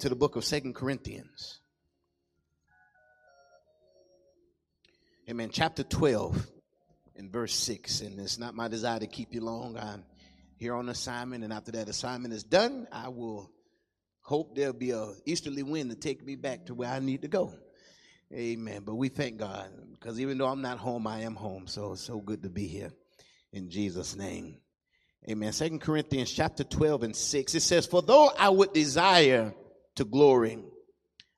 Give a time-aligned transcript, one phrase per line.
[0.00, 1.60] to the book of Second Corinthians.
[5.28, 5.50] Amen.
[5.52, 6.46] Chapter 12
[7.16, 8.00] and verse 6.
[8.00, 9.76] And it's not my desire to keep you long.
[9.76, 10.04] I'm
[10.56, 13.50] here on assignment, and after that assignment is done, I will
[14.22, 17.28] hope there'll be a easterly wind to take me back to where I need to
[17.28, 17.52] go.
[18.32, 18.82] Amen.
[18.86, 21.66] But we thank God because even though I'm not home, I am home.
[21.66, 22.90] So it's so good to be here
[23.52, 24.56] in Jesus' name.
[25.28, 25.52] Amen.
[25.52, 27.54] Second Corinthians chapter 12 and 6.
[27.54, 29.54] It says, For though I would desire
[30.00, 30.58] to glory,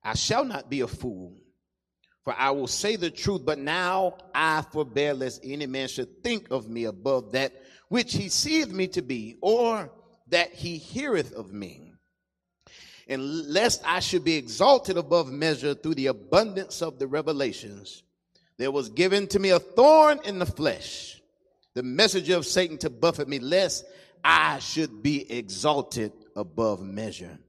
[0.05, 1.37] I shall not be a fool.
[2.25, 6.53] For I will say the truth, but now I forbear lest any man should think
[6.53, 7.53] of me above that
[7.89, 9.91] which he seeth me to be, or
[10.29, 11.93] that he heareth of me.
[13.09, 18.05] And lest I should be exalted above measure through the abundance of the revelations,
[18.59, 21.21] there was given to me a thorn in the flesh,
[21.75, 23.85] the messenger of Satan to buffet me, lest
[24.23, 27.41] I should be exalted above measure.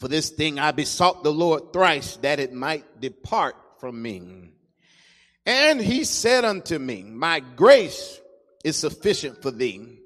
[0.00, 4.54] For this thing I besought the Lord thrice that it might depart from me.
[5.44, 8.18] And he said unto me, My grace
[8.64, 9.98] is sufficient for thee,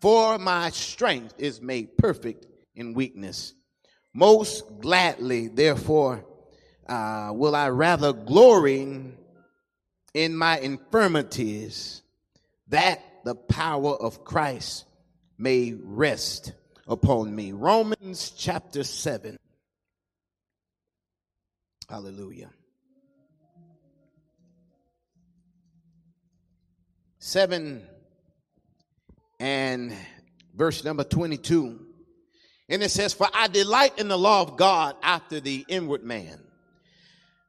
[0.00, 3.54] for my strength is made perfect in weakness.
[4.12, 6.24] Most gladly, therefore,
[6.88, 9.14] uh, will I rather glory
[10.14, 12.02] in my infirmities,
[12.68, 14.84] that the power of Christ
[15.36, 16.52] may rest
[16.88, 17.52] upon me.
[17.52, 19.36] Romans chapter 7.
[21.88, 22.50] Hallelujah.
[27.18, 27.86] 7
[29.38, 29.94] and
[30.54, 31.86] verse number 22.
[32.70, 36.40] And it says, For I delight in the law of God after the inward man.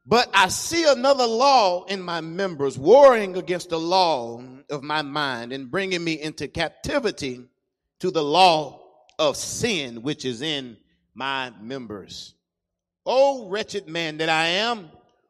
[0.06, 5.54] But I see another law in my members, warring against the law of my mind
[5.54, 7.46] and bringing me into captivity
[8.00, 8.79] to the law
[9.20, 10.78] of sin which is in
[11.14, 12.34] my members.
[13.06, 14.90] O wretched man that I am,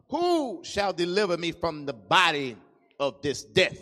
[0.09, 2.55] who shall deliver me from the body
[2.99, 3.77] of this death?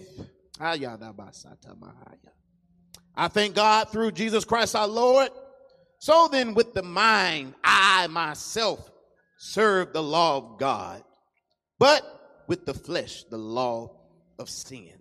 [3.16, 5.30] I thank God through Jesus Christ our Lord.
[6.00, 8.92] So then, with the mind, I myself
[9.38, 11.04] serve the law of God,
[11.80, 12.04] but
[12.48, 13.98] with the flesh, the law
[14.40, 14.94] of sin.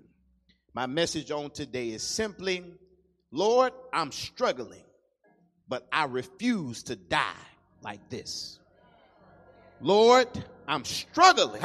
[0.75, 2.65] My message on today is simply
[3.31, 4.86] Lord, I'm struggling,
[5.69, 7.45] but I refuse to die
[7.83, 8.59] like this.
[9.81, 10.29] Lord,
[10.67, 11.61] I'm struggling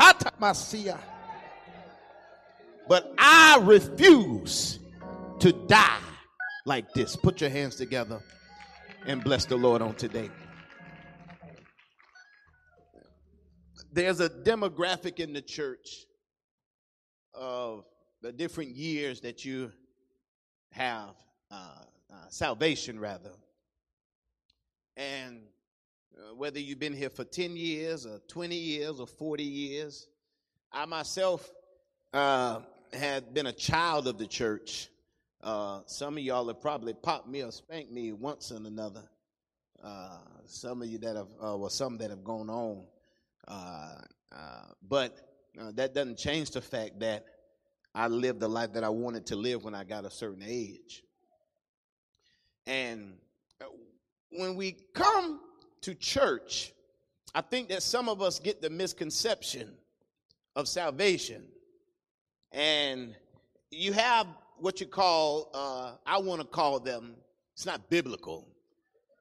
[2.87, 4.79] but I refuse
[5.39, 5.99] to die
[6.65, 7.15] like this.
[7.15, 8.21] Put your hands together
[9.05, 10.29] and bless the Lord on today.
[13.93, 16.05] There's a demographic in the church
[17.33, 17.85] of
[18.21, 19.71] the different years that you
[20.71, 21.15] have
[21.49, 21.55] uh,
[22.11, 23.31] uh, salvation, rather.
[24.97, 25.41] And
[26.17, 30.07] uh, whether you've been here for 10 years or 20 years or 40 years,
[30.71, 31.49] I myself
[32.13, 32.59] uh,
[32.93, 34.89] had been a child of the church,
[35.41, 39.03] uh, some of y'all have probably popped me or spanked me once and another.
[39.83, 42.83] Uh, some of you that have, uh, well, some that have gone on.
[43.47, 43.95] Uh,
[44.87, 45.17] but
[45.73, 47.25] that doesn't change the fact that
[47.93, 51.03] I lived the life that I wanted to live when I got a certain age.
[52.67, 53.15] And
[54.31, 55.39] when we come
[55.81, 56.73] to church,
[57.33, 59.71] I think that some of us get the misconception
[60.55, 61.43] of salvation
[62.51, 63.15] and
[63.69, 64.27] you have
[64.57, 67.15] what you call, uh, I want to call them,
[67.53, 68.47] it's not biblical.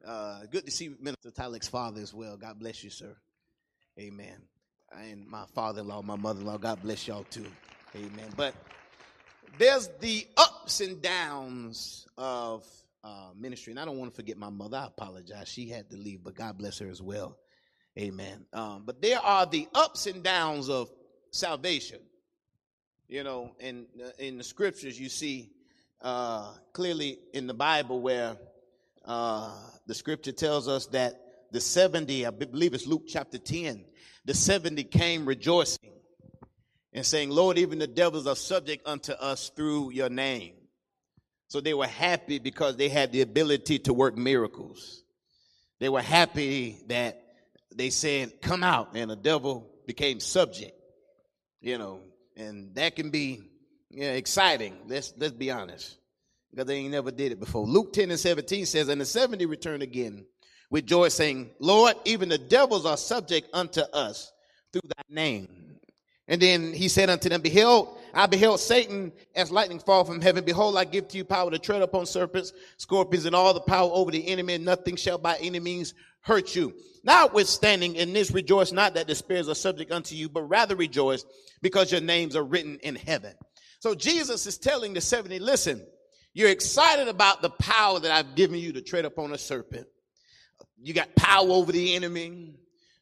[0.04, 2.37] Uh, good to see Minister Tyleck's father as well.
[2.37, 3.15] God bless you, sir.
[3.98, 4.37] Amen.
[4.92, 7.47] And my father in law, my mother in law, God bless y'all too.
[7.94, 8.31] Amen.
[8.37, 8.54] But
[9.59, 12.65] there's the ups and downs of
[13.04, 13.72] uh, ministry.
[13.72, 14.78] And I don't want to forget my mother.
[14.78, 15.48] I apologize.
[15.48, 17.38] She had to leave, but God bless her as well.
[17.98, 18.46] Amen.
[18.52, 20.90] Um, but there are the ups and downs of
[21.30, 22.00] salvation.
[23.08, 23.86] You know, in
[24.18, 25.50] in the scriptures, you see
[26.00, 28.36] uh, clearly in the Bible where
[29.04, 29.53] uh,
[29.86, 31.20] the scripture tells us that
[31.53, 33.84] the 70, I believe it's Luke chapter 10,
[34.24, 35.91] the 70 came rejoicing
[36.92, 40.54] and saying, Lord, even the devils are subject unto us through your name.
[41.50, 45.02] So they were happy because they had the ability to work miracles.
[45.80, 47.20] They were happy that
[47.74, 50.72] they said, Come out, and the devil became subject.
[51.60, 52.02] You know,
[52.36, 53.42] and that can be
[53.91, 54.76] yeah, exciting.
[54.86, 55.98] Let's let's be honest,
[56.52, 57.66] because they ain't never did it before.
[57.66, 60.26] Luke 10 and 17 says, And the 70 returned again
[60.70, 64.32] with joy, saying, Lord, even the devils are subject unto us
[64.72, 65.48] through thy name.
[66.28, 70.45] And then he said unto them, Behold, I beheld Satan as lightning fall from heaven.
[70.45, 73.91] Behold, I give to you power to tread upon serpents, scorpions, and all the power
[73.92, 76.74] over the enemy, and nothing shall by any means hurt you.
[77.03, 81.24] Notwithstanding, in this rejoice not that the spirits are subject unto you, but rather rejoice
[81.62, 83.34] because your names are written in heaven.
[83.80, 85.86] So Jesus is telling the 70, listen,
[86.34, 89.86] you're excited about the power that I've given you to tread upon a serpent.
[90.83, 92.54] You got power over the enemy.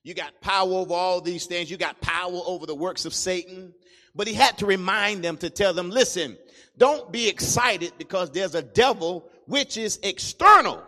[0.02, 1.70] You got power over all these things.
[1.70, 3.74] You got power over the works of Satan.
[4.14, 6.36] But he had to remind them to tell them, listen,
[6.76, 10.82] don't be excited because there's a devil which is external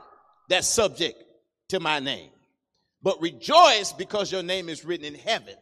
[0.49, 1.22] that's subject
[1.69, 2.31] to my name.
[3.02, 5.55] But rejoice because your name is written in heaven.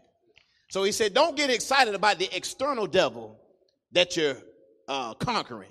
[0.70, 3.38] So he said, don't get excited about the external devil
[3.92, 4.36] that you're
[4.86, 5.70] uh, conquering.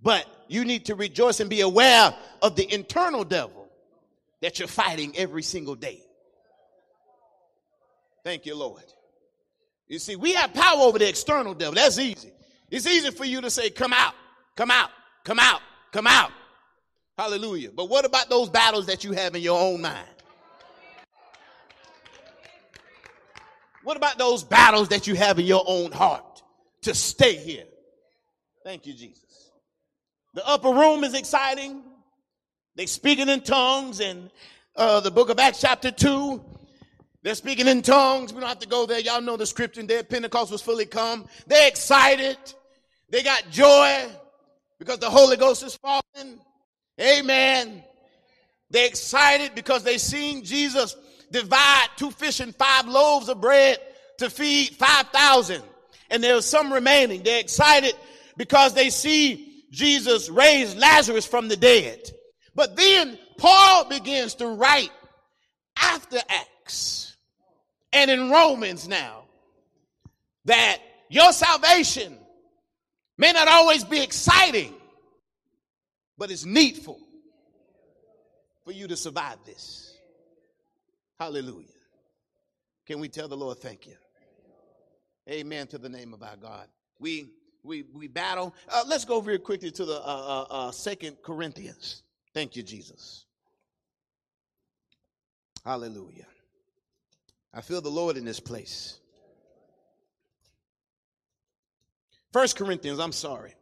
[0.00, 3.68] But you need to rejoice and be aware of the internal devil
[4.42, 6.02] that you're fighting every single day.
[8.22, 8.84] Thank you, Lord.
[9.88, 11.74] You see, we have power over the external devil.
[11.74, 12.32] That's easy.
[12.70, 14.14] It's easy for you to say, come out,
[14.56, 14.90] come out,
[15.24, 15.60] come out,
[15.92, 16.32] come out.
[17.16, 17.70] Hallelujah.
[17.70, 20.08] But what about those battles that you have in your own mind?
[23.84, 26.42] What about those battles that you have in your own heart
[26.82, 27.64] to stay here?
[28.64, 29.50] Thank you, Jesus.
[30.32, 31.82] The upper room is exciting.
[32.76, 34.30] They speaking in tongues in
[34.74, 36.42] uh, the book of Acts chapter 2.
[37.24, 38.34] They're speaking in tongues.
[38.34, 39.00] We don't have to go there.
[39.00, 40.04] Y'all know the scripture there.
[40.04, 41.26] Pentecost was fully come.
[41.46, 42.36] They're excited.
[43.08, 44.04] They got joy
[44.78, 46.38] because the Holy Ghost is falling.
[47.00, 47.82] Amen.
[48.70, 50.96] They're excited because they seen Jesus
[51.32, 53.78] divide two fish and five loaves of bread
[54.18, 55.62] to feed 5,000.
[56.10, 57.22] And there's some remaining.
[57.22, 57.94] They're excited
[58.36, 62.02] because they see Jesus raise Lazarus from the dead.
[62.54, 64.90] But then Paul begins to write
[65.78, 66.50] after Acts
[67.94, 69.22] and in Romans now
[70.44, 72.18] that your salvation
[73.16, 74.74] may not always be exciting,
[76.18, 77.00] but it's needful
[78.64, 79.96] for you to survive this.
[81.18, 81.68] Hallelujah.
[82.86, 83.94] Can we tell the Lord thank you?
[85.30, 86.66] Amen to the name of our God.
[86.98, 87.30] We
[87.62, 88.54] we we battle.
[88.68, 92.02] Uh, let's go very quickly to the uh, uh, uh, Second Corinthians.
[92.34, 93.24] Thank you, Jesus.
[95.64, 96.26] Hallelujah.
[97.54, 98.98] I feel the Lord in this place.
[102.32, 103.54] First Corinthians, I'm sorry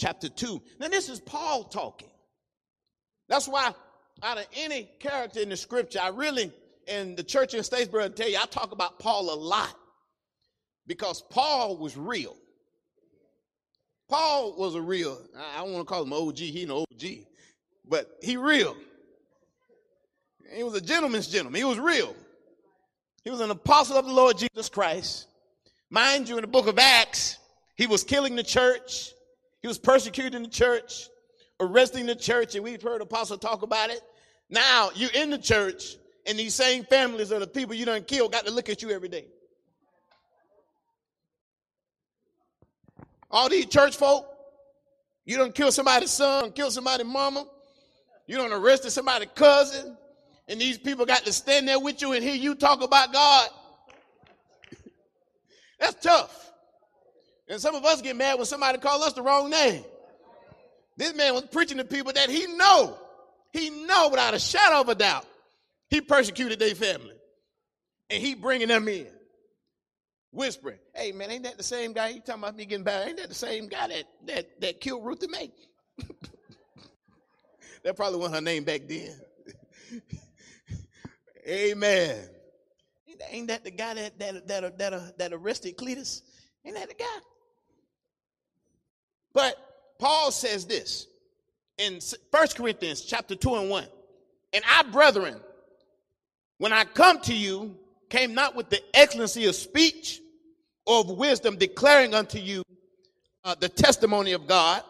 [0.00, 0.60] chapter 2.
[0.80, 2.08] Now, this is Paul talking.
[3.28, 3.72] That's why,
[4.22, 6.50] out of any character in the scripture, I really,
[6.88, 9.76] in the church in Statesboro, I tell you, I talk about Paul a lot
[10.86, 12.36] because Paul was real.
[14.08, 15.20] Paul was a real,
[15.54, 17.26] I don't want to call him OG, he an OG,
[17.88, 18.74] but he real.
[20.52, 21.60] He was a gentleman's gentleman.
[21.60, 22.16] He was real.
[23.24, 25.26] He was an apostle of the Lord Jesus Christ.
[25.90, 27.38] Mind you, in the book of Acts,
[27.76, 29.12] he was killing the church.
[29.60, 31.08] He was persecuting the church,
[31.58, 34.00] arresting the church, and we've heard Apostle talk about it.
[34.48, 35.96] Now you're in the church,
[36.26, 38.90] and these same families of the people you done killed got to look at you
[38.90, 39.26] every day.
[43.30, 44.26] All these church folk,
[45.24, 47.44] you don't kill somebody's son, kill somebody's mama,
[48.26, 49.96] you don't arrested somebody's cousin,
[50.50, 53.48] and these people got to stand there with you and hear you talk about God.
[55.80, 56.50] That's tough.
[57.48, 59.84] And some of us get mad when somebody call us the wrong name.
[60.96, 62.98] This man was preaching to people that he know,
[63.52, 65.24] he know without a shadow of a doubt,
[65.88, 67.14] he persecuted their family.
[68.10, 69.06] And he bringing them in,
[70.32, 72.08] whispering, hey man, ain't that the same guy?
[72.08, 73.06] You talking about me getting bad?
[73.06, 75.52] Ain't that the same guy that, that, that killed Ruth and May?
[77.84, 79.14] that probably wasn't her name back then.
[81.46, 82.18] Amen.
[83.30, 86.22] Ain't that the guy that, that, that, that, that arrested Cletus?
[86.64, 87.18] Ain't that the guy?
[89.32, 89.56] But
[89.98, 91.06] Paul says this
[91.78, 93.84] in 1 Corinthians chapter 2 and 1.
[94.52, 95.36] And I, brethren,
[96.58, 97.76] when I come to you,
[98.08, 100.20] came not with the excellency of speech
[100.84, 102.64] or of wisdom, declaring unto you
[103.44, 104.82] uh, the testimony of God.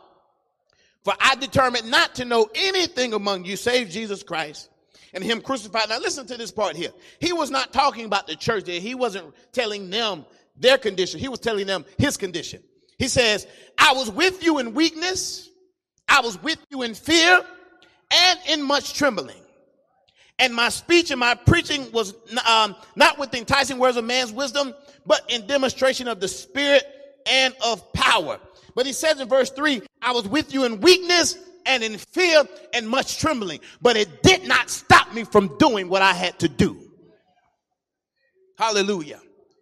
[1.04, 4.69] For I determined not to know anything among you save Jesus Christ
[5.14, 5.88] and him crucified.
[5.88, 6.90] Now listen to this part here.
[7.19, 8.81] He was not talking about the church there.
[8.81, 10.25] He wasn't telling them
[10.57, 11.21] their condition.
[11.21, 12.62] He was telling them his condition.
[12.99, 13.47] He says,
[13.79, 15.49] I was with you in weakness,
[16.09, 17.43] I was with you in fear,
[18.12, 19.40] and in much trembling.
[20.38, 22.14] And my speech and my preaching was
[22.47, 24.75] um, not with enticing words of man's wisdom,
[25.07, 26.85] but in demonstration of the Spirit
[27.26, 28.38] and of power.
[28.75, 31.37] But he says in verse 3 I was with you in weakness
[31.67, 36.02] and in fear and much trembling, but it did not stop me from doing what
[36.02, 36.90] I had to do.
[38.59, 39.21] Hallelujah.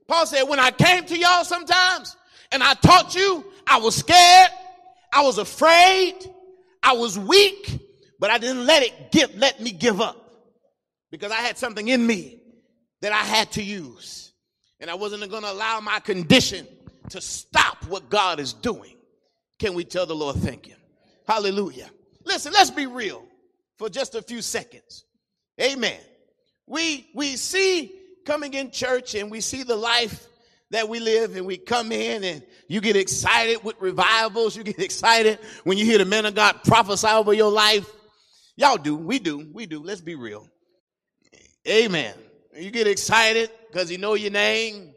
[0.08, 2.16] Paul said, When I came to y'all sometimes,
[2.50, 4.50] And I taught you I was scared,
[5.12, 6.14] I was afraid,
[6.82, 7.80] I was weak,
[8.18, 10.16] but I didn't let it give, let me give up
[11.10, 12.40] because I had something in me
[13.02, 14.32] that I had to use.
[14.80, 16.66] And I wasn't going to allow my condition
[17.10, 18.94] to stop what God is doing.
[19.58, 20.74] Can we tell the Lord thank you?
[21.28, 21.90] Hallelujah.
[22.24, 23.22] Listen, let's be real
[23.76, 25.04] for just a few seconds.
[25.60, 26.00] Amen.
[26.66, 27.92] We we see
[28.24, 30.26] coming in church and we see the life
[30.70, 34.56] that we live and we come in and you get excited with revivals.
[34.56, 37.86] You get excited when you hear the men of God prophesy over your life.
[38.56, 38.96] Y'all do.
[38.96, 39.50] We do.
[39.52, 39.82] We do.
[39.82, 40.48] Let's be real.
[41.68, 42.14] Amen.
[42.56, 44.94] You get excited because you know your name.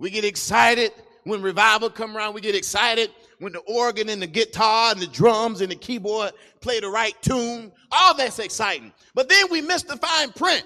[0.00, 0.90] We get excited
[1.22, 2.34] when revival come around.
[2.34, 3.10] We get excited
[3.40, 7.20] when the organ and the guitar and the drums and the keyboard play the right
[7.20, 7.72] tune.
[7.90, 8.92] All that's exciting.
[9.14, 10.64] But then we miss the fine print.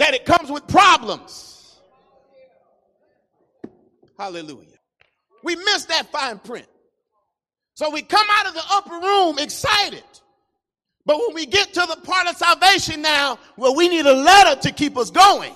[0.00, 1.78] that it comes with problems.
[4.18, 4.78] Hallelujah.
[5.44, 6.66] We miss that fine print.
[7.74, 10.02] So we come out of the upper room excited.
[11.04, 14.58] But when we get to the part of salvation now where we need a letter
[14.62, 15.54] to keep us going.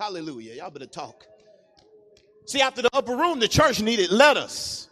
[0.00, 0.54] Hallelujah.
[0.54, 1.24] Y'all better talk.
[2.48, 4.88] See, after the upper room, the church needed letters.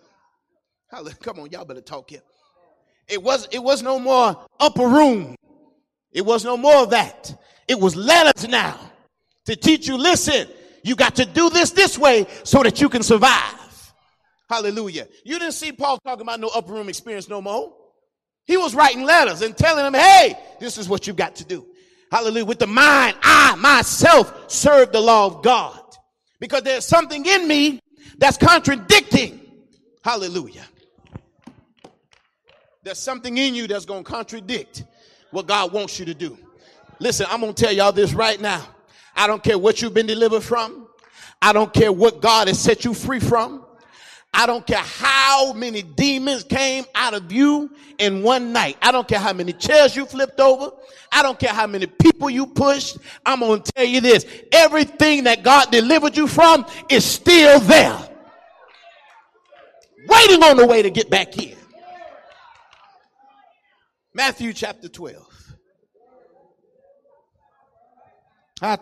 [1.23, 2.21] Come on, y'all better talk here.
[3.09, 5.35] It was it was no more upper room.
[6.13, 7.35] It was no more of that.
[7.67, 8.79] It was letters now
[9.47, 10.49] to teach you, listen,
[10.83, 13.95] you got to do this this way so that you can survive.
[14.51, 15.09] Hallelujah.
[15.25, 17.73] You didn't see Paul talking about no upper room experience no more.
[18.45, 21.67] He was writing letters and telling them, hey, this is what you got to do.
[22.13, 22.45] Hallelujah.
[22.45, 25.86] With the mind, I myself serve the law of God
[26.41, 27.81] because there's something in me
[28.19, 29.41] that's contradicting.
[30.03, 30.65] Hallelujah.
[32.83, 34.85] There's something in you that's going to contradict
[35.33, 36.39] what God wants you to do.
[37.01, 38.67] Listen, I'm going to tell y'all this right now.
[39.15, 40.87] I don't care what you've been delivered from.
[41.43, 43.66] I don't care what God has set you free from.
[44.39, 48.77] I don't care how many demons came out of you in one night.
[48.83, 50.73] I don't care how many chairs you flipped over.
[51.11, 52.99] I don't care how many people you pushed.
[53.25, 54.27] I'm going to tell you this.
[54.53, 57.99] Everything that God delivered you from is still there.
[60.07, 61.57] Waiting on the way to get back in.
[64.13, 65.27] Matthew chapter 12.
[68.63, 68.77] I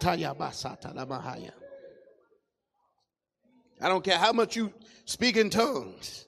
[3.88, 4.72] don't care how much you
[5.04, 6.26] speak in tongues.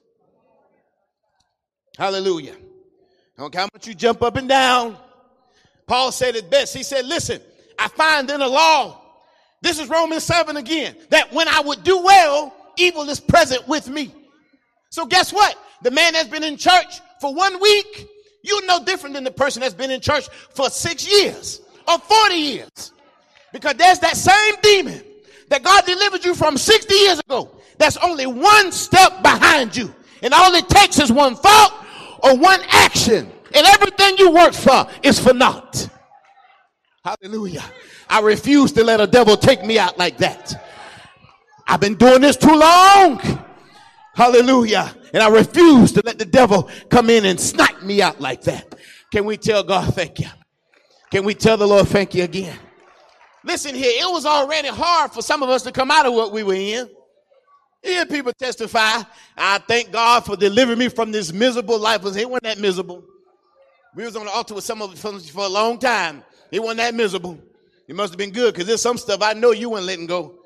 [1.97, 2.55] Hallelujah.
[3.37, 4.97] I don't care how much you jump up and down.
[5.87, 6.75] Paul said it best.
[6.75, 7.41] He said, Listen,
[7.79, 9.01] I find in the law,
[9.61, 13.89] this is Romans 7 again, that when I would do well, evil is present with
[13.89, 14.13] me.
[14.89, 15.57] So guess what?
[15.83, 18.07] The man that's been in church for one week,
[18.43, 22.35] you're no different than the person that's been in church for six years or 40
[22.35, 22.91] years.
[23.51, 25.03] Because there's that same demon
[25.49, 27.49] that God delivered you from 60 years ago.
[27.77, 29.93] That's only one step behind you.
[30.21, 31.85] And all it takes is one thought
[32.23, 33.31] or one action.
[33.53, 35.89] And everything you work for is for naught.
[37.03, 37.63] Hallelujah.
[38.09, 40.53] I refuse to let a devil take me out like that.
[41.67, 43.21] I've been doing this too long.
[44.15, 44.93] Hallelujah.
[45.13, 48.75] And I refuse to let the devil come in and snipe me out like that.
[49.11, 50.27] Can we tell God thank you?
[51.11, 52.57] Can we tell the Lord thank you again?
[53.47, 56.33] Listen here, it was already hard for some of us to come out of what
[56.33, 56.89] we were in.
[57.81, 59.01] Hear people testify,
[59.37, 62.03] I thank God for delivering me from this miserable life.
[62.03, 63.05] It wasn't that miserable.
[63.95, 66.25] We was on the altar with some of us for a long time.
[66.51, 67.39] It wasn't that miserable.
[67.87, 70.39] It must have been good because there's some stuff I know you weren't letting go.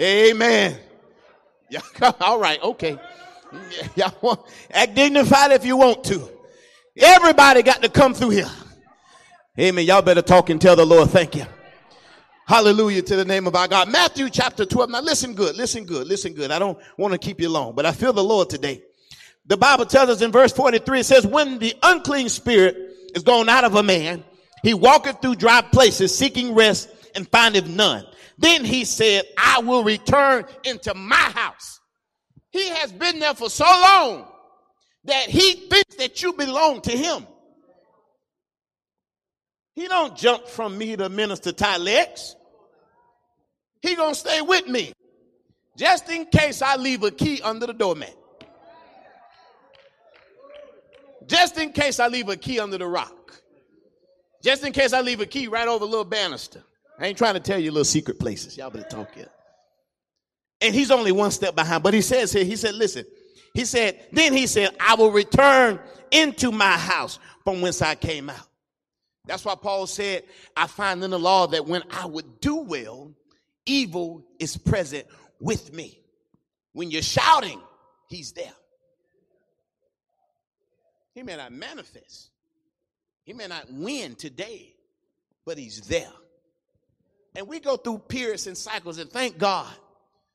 [0.00, 0.76] Amen.
[2.20, 2.98] All right, okay.
[3.94, 6.28] Y'all act dignified if you want to.
[6.96, 8.50] Everybody got to come through here.
[9.60, 9.84] Amen.
[9.84, 11.44] Y'all better talk and tell the Lord thank you.
[12.46, 13.92] Hallelujah to the name of our God.
[13.92, 14.88] Matthew chapter 12.
[14.88, 16.50] Now listen good, listen good, listen good.
[16.50, 18.82] I don't want to keep you long, but I feel the Lord today.
[19.44, 22.76] The Bible tells us in verse 43, it says, when the unclean spirit
[23.14, 24.24] is gone out of a man,
[24.62, 28.06] he walketh through dry places seeking rest and findeth none.
[28.38, 31.78] Then he said, I will return into my house.
[32.52, 34.28] He has been there for so long
[35.04, 37.26] that he thinks that you belong to him.
[39.74, 42.36] He don't jump from me to minister legs.
[43.80, 44.92] He gonna stay with me.
[45.76, 48.14] Just in case I leave a key under the doormat.
[51.26, 53.40] Just in case I leave a key under the rock.
[54.42, 56.62] Just in case I leave a key right over little banister.
[56.98, 58.56] I ain't trying to tell you little secret places.
[58.56, 59.28] Y'all better talk here.
[60.60, 61.82] And he's only one step behind.
[61.82, 63.04] But he says here, he said, listen,
[63.54, 68.30] he said, then he said, I will return into my house from whence I came
[68.30, 68.46] out.
[69.26, 70.24] That's why Paul said,
[70.56, 73.12] I find in the law that when I would do well,
[73.66, 75.06] evil is present
[75.40, 76.00] with me.
[76.72, 77.60] When you're shouting,
[78.08, 78.52] he's there.
[81.14, 82.30] He may not manifest,
[83.24, 84.74] he may not win today,
[85.44, 86.08] but he's there.
[87.34, 89.72] And we go through periods and cycles, and thank God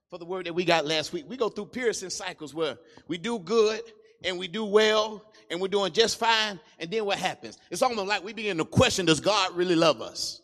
[0.10, 1.26] for the word that we got last week.
[1.28, 2.78] We go through periods and cycles where
[3.08, 3.82] we do good
[4.24, 7.58] and we do well and we're doing just fine, and then what happens?
[7.72, 10.42] It's almost like we begin to question does God really love us?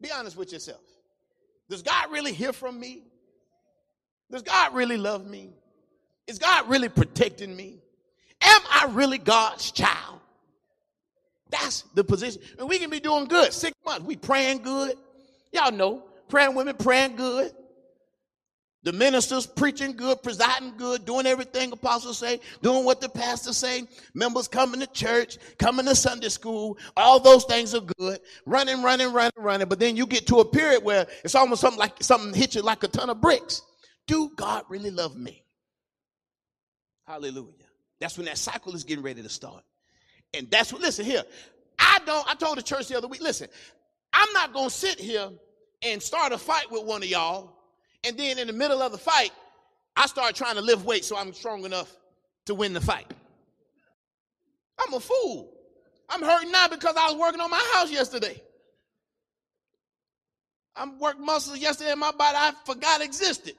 [0.00, 0.80] Be honest with yourself.
[1.68, 3.04] Does God really hear from me?
[4.30, 5.50] Does God really love me?
[6.26, 7.78] Is God really protecting me?
[8.40, 10.20] Am I really God's child?
[11.50, 12.42] That's the position.
[12.58, 13.52] And we can be doing good.
[13.52, 14.04] Six months.
[14.04, 14.96] We praying good.
[15.52, 16.04] Y'all know.
[16.28, 17.52] Praying women praying good.
[18.84, 23.84] The ministers preaching good, presiding good, doing everything apostles say, doing what the pastors say,
[24.12, 28.18] members coming to church, coming to Sunday school, all those things are good.
[28.44, 29.68] Running, running, running, running.
[29.68, 32.62] But then you get to a period where it's almost something like something hits you
[32.62, 33.62] like a ton of bricks.
[34.08, 35.44] Do God really love me?
[37.06, 37.52] Hallelujah.
[38.00, 39.62] That's when that cycle is getting ready to start.
[40.34, 41.22] And that's what, listen here.
[41.78, 43.48] I don't, I told the church the other week, listen,
[44.12, 45.30] I'm not going to sit here
[45.82, 47.61] and start a fight with one of y'all
[48.04, 49.30] and then in the middle of the fight,
[49.96, 51.90] I start trying to lift weight so I'm strong enough
[52.46, 53.12] to win the fight.
[54.78, 55.52] I'm a fool.
[56.08, 58.40] I'm hurting now because I was working on my house yesterday.
[60.74, 63.54] I'm working muscles yesterday in my body I forgot existed.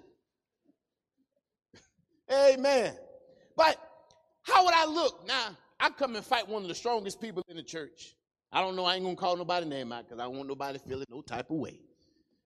[2.32, 2.94] Amen.
[3.56, 3.78] But
[4.44, 5.58] how would I look now?
[5.80, 8.16] I come and fight one of the strongest people in the church.
[8.52, 8.86] I don't know.
[8.86, 11.58] I ain't gonna call nobody name out because I want nobody feeling no type of
[11.58, 11.80] way.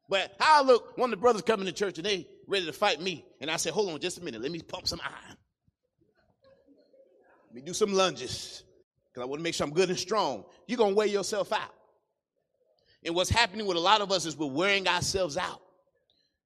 [0.10, 3.02] But I look, one of the brothers coming to church and they ready to fight
[3.02, 3.26] me.
[3.42, 4.42] And I said, hold on just a minute.
[4.42, 5.38] Let me pump some iron.
[7.48, 8.64] Let me do some lunges.
[9.12, 10.46] Because I want to make sure I'm good and strong.
[10.66, 11.74] You're going to wear yourself out.
[13.04, 15.62] And what's happening with a lot of us is we're wearing ourselves out.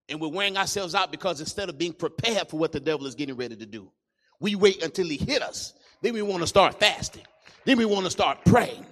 [0.10, 3.16] And we're wearing ourselves out because instead of being prepared for what the devil is
[3.16, 3.92] getting ready to do,
[4.40, 5.74] we wait until he hit us.
[6.02, 7.26] Then we want to start fasting.
[7.64, 8.86] Then we want to start praying.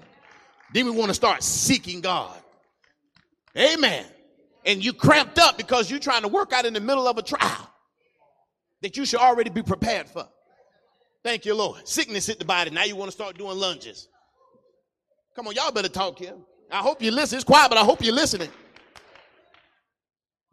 [0.73, 2.37] Then we want to start seeking God.
[3.57, 4.05] Amen
[4.69, 7.23] and you cramped up because you're trying to work out in the middle of a
[7.23, 7.73] trial
[8.83, 10.29] that you should already be prepared for.
[11.23, 11.87] Thank you, Lord.
[11.87, 12.69] Sickness hit the body.
[12.69, 14.07] Now you want to start doing lunges.
[15.35, 16.35] Come on, y'all better talk here.
[16.71, 17.37] I hope you listen.
[17.37, 18.49] It's quiet, but I hope you're listening.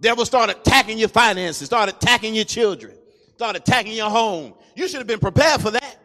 [0.00, 2.94] Devil start attacking your finances, start attacking your children,
[3.35, 4.55] start attacking your home.
[4.74, 5.98] You should have been prepared for that.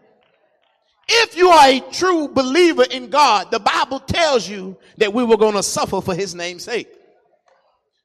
[1.07, 5.37] If you are a true believer in God, the Bible tells you that we were
[5.37, 6.89] going to suffer for his name's sake.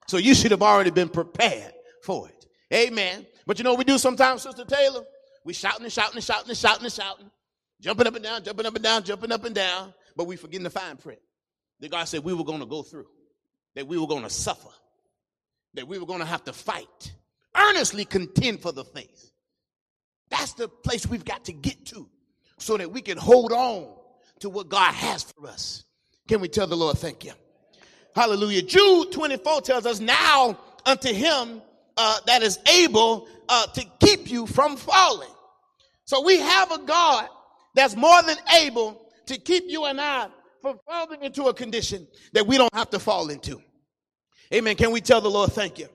[0.09, 2.47] So you should have already been prepared for it.
[2.73, 3.27] Amen.
[3.47, 5.03] But you know what we do sometimes, Sister Taylor?
[5.45, 7.31] We shouting and shouting and shouting and shouting and shouting,
[7.81, 10.65] jumping up and down, jumping up and down, jumping up and down, but we forgetting
[10.65, 11.21] the fine print.
[11.81, 13.07] That God said we were going to go through,
[13.75, 14.71] that we were going to suffer,
[15.75, 17.13] that we were going to have to fight,
[17.57, 19.31] earnestly contend for the faith.
[20.31, 22.09] That's the place we've got to get to
[22.59, 23.89] so that we can hold on
[24.41, 25.85] to what God has for us.
[26.27, 27.33] Can we tell the Lord thank you?
[28.17, 28.63] Hallelujah.
[28.63, 31.61] Jude 24 tells us now unto him
[31.99, 35.29] uh, that is able uh, to keep you from falling.
[36.07, 37.29] So we have a God
[37.75, 40.29] that's more than able to keep you and I
[40.63, 43.61] from falling into a condition that we don't have to fall into.
[44.55, 44.77] Amen.
[44.77, 45.89] Can we tell the Lord thank you?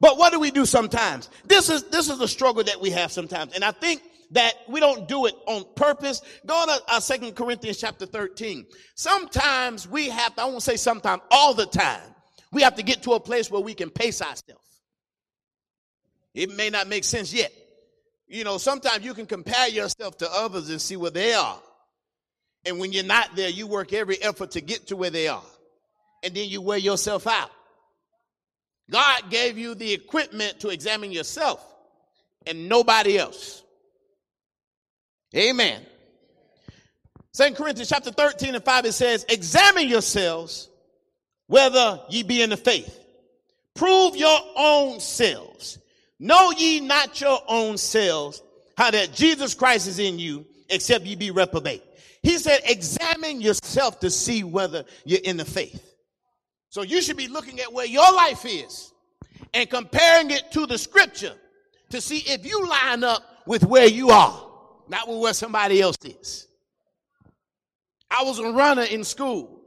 [0.00, 1.28] But what do we do sometimes?
[1.44, 3.52] This is this is a struggle that we have sometimes.
[3.52, 6.22] And I think that we don't do it on purpose.
[6.46, 8.66] Go to uh, 2 Corinthians chapter 13.
[8.94, 12.00] Sometimes we have to, I won't say sometimes, all the time,
[12.52, 14.60] we have to get to a place where we can pace ourselves.
[16.34, 17.52] It may not make sense yet.
[18.26, 21.60] You know, sometimes you can compare yourself to others and see where they are.
[22.66, 25.42] And when you're not there, you work every effort to get to where they are.
[26.22, 27.50] And then you wear yourself out.
[28.90, 31.64] God gave you the equipment to examine yourself
[32.46, 33.63] and nobody else.
[35.34, 35.82] Amen.
[37.32, 40.68] Second Corinthians chapter 13 and 5, it says, Examine yourselves
[41.48, 43.00] whether ye be in the faith.
[43.74, 45.78] Prove your own selves.
[46.20, 48.40] Know ye not your own selves,
[48.76, 51.82] how that Jesus Christ is in you, except ye be reprobate.
[52.22, 55.94] He said, examine yourself to see whether you're in the faith.
[56.70, 58.92] So you should be looking at where your life is
[59.52, 61.34] and comparing it to the scripture
[61.90, 64.53] to see if you line up with where you are
[64.88, 66.46] not with where somebody else is.
[68.10, 69.60] I was a runner in school,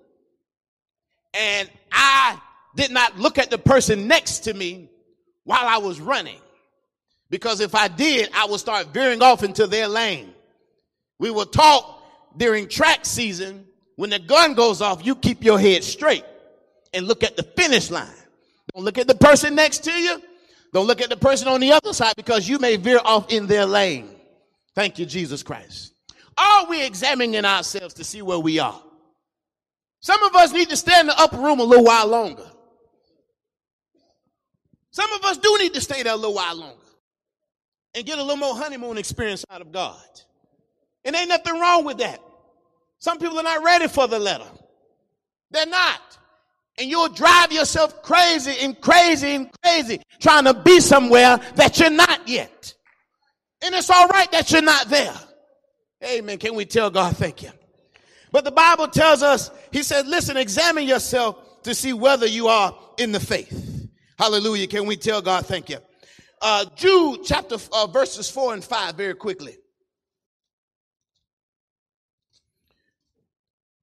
[1.33, 2.39] and I
[2.75, 4.89] did not look at the person next to me
[5.43, 6.39] while I was running.
[7.29, 10.33] Because if I did, I would start veering off into their lane.
[11.19, 12.01] We were taught
[12.37, 13.65] during track season
[13.97, 16.23] when the gun goes off, you keep your head straight.
[16.93, 18.07] and look at the finish line.
[18.73, 20.21] Don't look at the person next to you.
[20.73, 23.45] Don't look at the person on the other side because you may veer off in
[23.45, 24.09] their lane.
[24.77, 25.95] Thank you, Jesus Christ.
[26.37, 28.79] Are we examining ourselves to see where we are?
[30.01, 32.45] Some of us need to stay in the upper room a little while longer.
[34.91, 36.85] Some of us do need to stay there a little while longer
[37.95, 39.97] and get a little more honeymoon experience out of God.
[41.03, 42.21] And ain't nothing wrong with that.
[42.99, 44.45] Some people are not ready for the letter.
[45.49, 46.19] They're not.
[46.77, 51.89] And you'll drive yourself crazy and crazy and crazy trying to be somewhere that you're
[51.89, 52.75] not yet.
[53.61, 55.15] And it's all right that you're not there.
[56.03, 56.37] Amen.
[56.37, 57.49] Can we tell God thank you?
[58.31, 62.77] But the Bible tells us, He said, listen, examine yourself to see whether you are
[62.97, 63.87] in the faith.
[64.17, 64.67] Hallelujah.
[64.67, 65.77] Can we tell God thank you?
[66.41, 69.57] Uh, Jude chapter uh, verses four and five very quickly.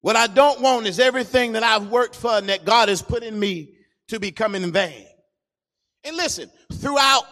[0.03, 3.23] What I don't want is everything that I've worked for and that God has put
[3.23, 3.75] in me
[4.09, 5.07] to be coming in vain.
[6.05, 7.25] And listen, throughout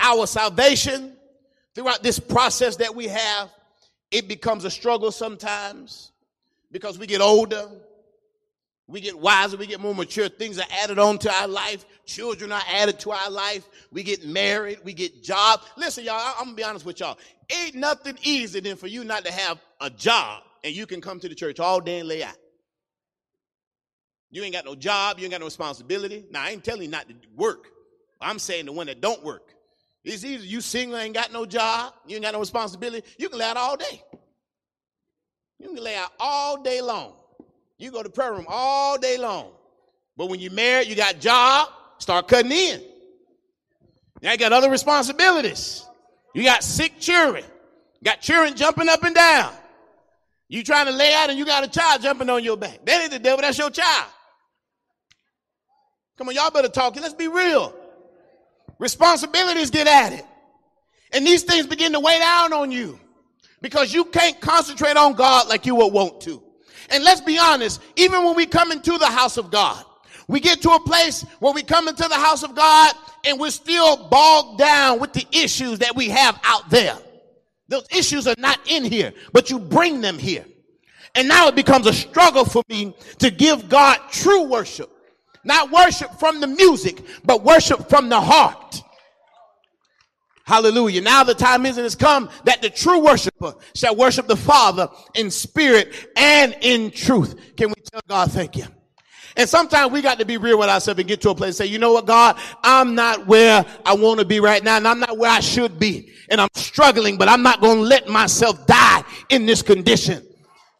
[0.00, 1.15] our salvation,
[1.76, 3.50] throughout this process that we have,
[4.10, 6.10] it becomes a struggle sometimes
[6.72, 7.68] because we get older,
[8.88, 10.28] we get wiser, we get more mature.
[10.28, 11.84] Things are added on to our life.
[12.06, 13.68] Children are added to our life.
[13.92, 15.60] We get married, we get job.
[15.76, 17.18] Listen, y'all, I'm gonna be honest with y'all.
[17.50, 21.20] Ain't nothing easier than for you not to have a job and you can come
[21.20, 22.36] to the church all day and lay out.
[24.30, 26.24] You ain't got no job, you ain't got no responsibility.
[26.30, 27.68] Now, I ain't telling you not to work.
[28.20, 29.55] I'm saying the one that don't work.
[30.06, 30.46] It's easy.
[30.46, 33.06] You single, ain't got no job, you ain't got no responsibility.
[33.18, 34.02] You can lay out all day.
[35.58, 37.14] You can lay out all day long.
[37.76, 39.50] You go to prayer room all day long.
[40.16, 42.80] But when you're married, you got job, start cutting in.
[44.22, 45.84] Now you got other responsibilities.
[46.34, 47.44] You got sick children.
[48.04, 49.52] Got children jumping up and down.
[50.48, 52.86] You trying to lay out and you got a child jumping on your back.
[52.86, 54.06] That ain't the devil, that's your child.
[56.16, 56.94] Come on, y'all better talk.
[56.94, 57.74] Let's be real.
[58.78, 60.24] Responsibilities get added.
[61.12, 62.98] And these things begin to weigh down on you
[63.62, 66.42] because you can't concentrate on God like you would want to.
[66.90, 69.84] And let's be honest, even when we come into the house of God,
[70.28, 73.50] we get to a place where we come into the house of God and we're
[73.50, 76.98] still bogged down with the issues that we have out there.
[77.68, 80.44] Those issues are not in here, but you bring them here.
[81.14, 84.90] And now it becomes a struggle for me to give God true worship.
[85.46, 88.82] Not worship from the music, but worship from the heart.
[90.44, 91.00] Hallelujah.
[91.00, 94.88] Now the time is and has come that the true worshiper shall worship the Father
[95.14, 97.56] in spirit and in truth.
[97.56, 98.66] Can we tell God thank you?
[99.36, 101.56] And sometimes we got to be real with ourselves and get to a place and
[101.56, 104.88] say, you know what, God, I'm not where I want to be right now and
[104.88, 106.12] I'm not where I should be.
[106.28, 110.26] And I'm struggling, but I'm not going to let myself die in this condition.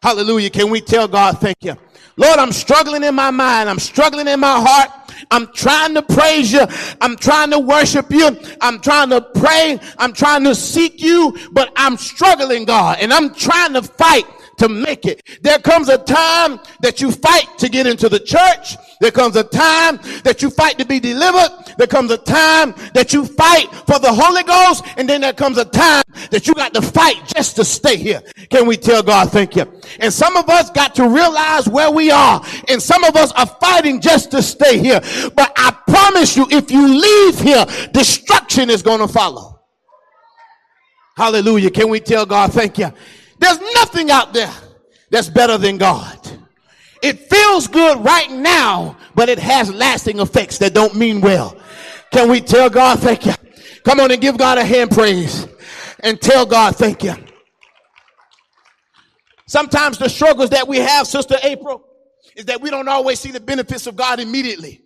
[0.03, 0.51] Hallelujah.
[0.51, 1.77] Can we tell God thank you?
[2.17, 3.69] Lord, I'm struggling in my mind.
[3.69, 4.91] I'm struggling in my heart.
[5.31, 6.67] I'm trying to praise you.
[7.01, 8.39] I'm trying to worship you.
[8.61, 9.79] I'm trying to pray.
[9.99, 14.25] I'm trying to seek you, but I'm struggling, God, and I'm trying to fight
[14.59, 15.23] to make it.
[15.43, 18.77] There comes a time that you fight to get into the church.
[19.01, 21.51] There comes a time that you fight to be delivered.
[21.79, 24.85] There comes a time that you fight for the Holy Ghost.
[24.97, 28.23] And then there comes a time that you got to fight just to stay here.
[28.51, 29.71] Can we tell God thank you?
[30.01, 32.43] And some of us got to realize where we are.
[32.69, 35.01] And some of us are fighting just to stay here.
[35.35, 39.61] But I promise you, if you leave here, destruction is going to follow.
[41.17, 41.71] Hallelujah.
[41.71, 42.93] Can we tell God thank you?
[43.39, 44.53] There's nothing out there
[45.11, 46.19] that's better than God.
[47.03, 51.57] It feels good right now, but it has lasting effects that don't mean well.
[52.11, 53.35] Can we tell God thank you?
[53.85, 55.47] Come on and give God a hand praise
[56.01, 57.15] and tell God thank you.
[59.47, 61.87] Sometimes the struggles that we have, Sister April,
[62.35, 64.83] is that we don't always see the benefits of God immediately.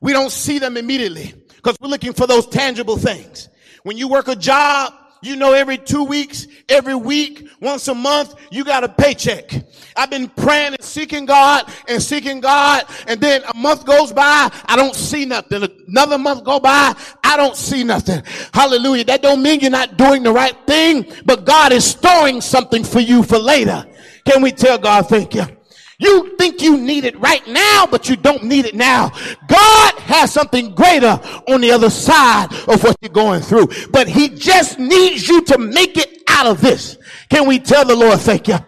[0.00, 3.48] We don't see them immediately because we're looking for those tangible things.
[3.82, 4.92] When you work a job,
[5.26, 9.50] you know, every two weeks, every week, once a month, you got a paycheck.
[9.96, 12.84] I've been praying and seeking God and seeking God.
[13.06, 15.66] And then a month goes by, I don't see nothing.
[15.88, 18.22] Another month go by, I don't see nothing.
[18.52, 19.04] Hallelujah.
[19.04, 23.00] That don't mean you're not doing the right thing, but God is storing something for
[23.00, 23.86] you for later.
[24.24, 25.55] Can we tell God thank you?
[25.98, 29.10] You think you need it right now, but you don't need it now.
[29.48, 34.28] God has something greater on the other side of what you're going through, but he
[34.28, 36.98] just needs you to make it out of this.
[37.30, 38.58] Can we tell the Lord thank you?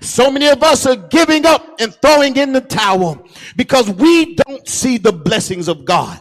[0.00, 3.24] So many of us are giving up and throwing in the towel
[3.56, 6.20] because we don't see the blessings of God.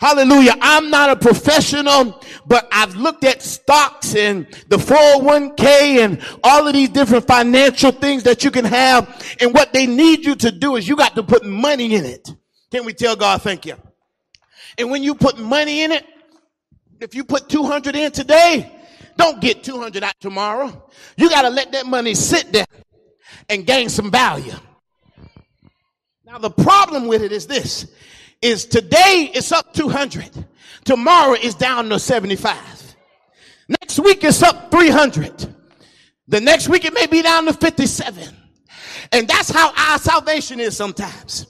[0.00, 0.54] Hallelujah.
[0.60, 6.72] I'm not a professional, but I've looked at stocks and the 401k and all of
[6.72, 9.36] these different financial things that you can have.
[9.40, 12.32] And what they need you to do is you got to put money in it.
[12.70, 13.74] Can we tell God thank you?
[14.76, 16.06] And when you put money in it,
[17.00, 18.72] if you put 200 in today,
[19.16, 20.90] don't get 200 out tomorrow.
[21.16, 22.66] You got to let that money sit there
[23.48, 24.54] and gain some value.
[26.24, 27.88] Now the problem with it is this
[28.42, 30.30] is today it's up 200.
[30.84, 32.56] Tomorrow it's down to 75.
[33.68, 35.54] Next week it's up 300.
[36.28, 38.36] The next week it may be down to 57.
[39.12, 41.46] And that's how our salvation is sometimes.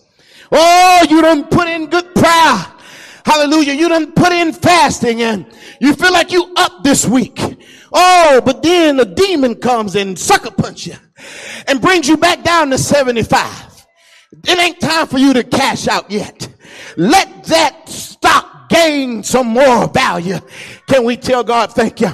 [0.51, 2.67] Oh, you don't put in good prayer.
[3.25, 3.75] Hallelujah.
[3.75, 5.47] You done put in fasting and
[5.81, 7.39] you feel like you up this week.
[7.93, 10.95] Oh, but then a demon comes and sucker punch you
[11.67, 13.87] and brings you back down to 75.
[14.47, 16.49] It ain't time for you to cash out yet.
[16.99, 20.41] Let that stock gain some more value.
[20.89, 22.11] Can we tell God thank you?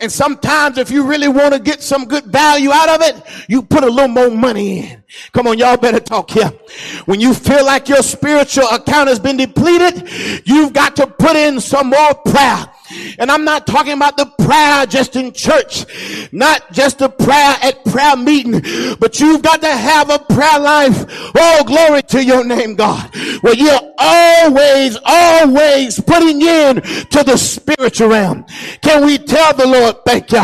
[0.00, 3.60] And sometimes if you really want to get some good value out of it, you
[3.60, 5.02] put a little more money in.
[5.32, 6.52] Come on, y'all better talk here.
[7.06, 10.08] When you feel like your spiritual account has been depleted,
[10.46, 12.66] you've got to put in some more prayer.
[13.18, 15.86] And I'm not talking about the prayer just in church,
[16.32, 18.60] not just a prayer at prayer meeting,
[18.98, 21.04] but you've got to have a prayer life.
[21.34, 23.14] Oh, glory to your name, God.
[23.42, 28.44] Where you're always, always putting in to the spiritual realm.
[28.82, 30.42] Can we tell the Lord, thank you?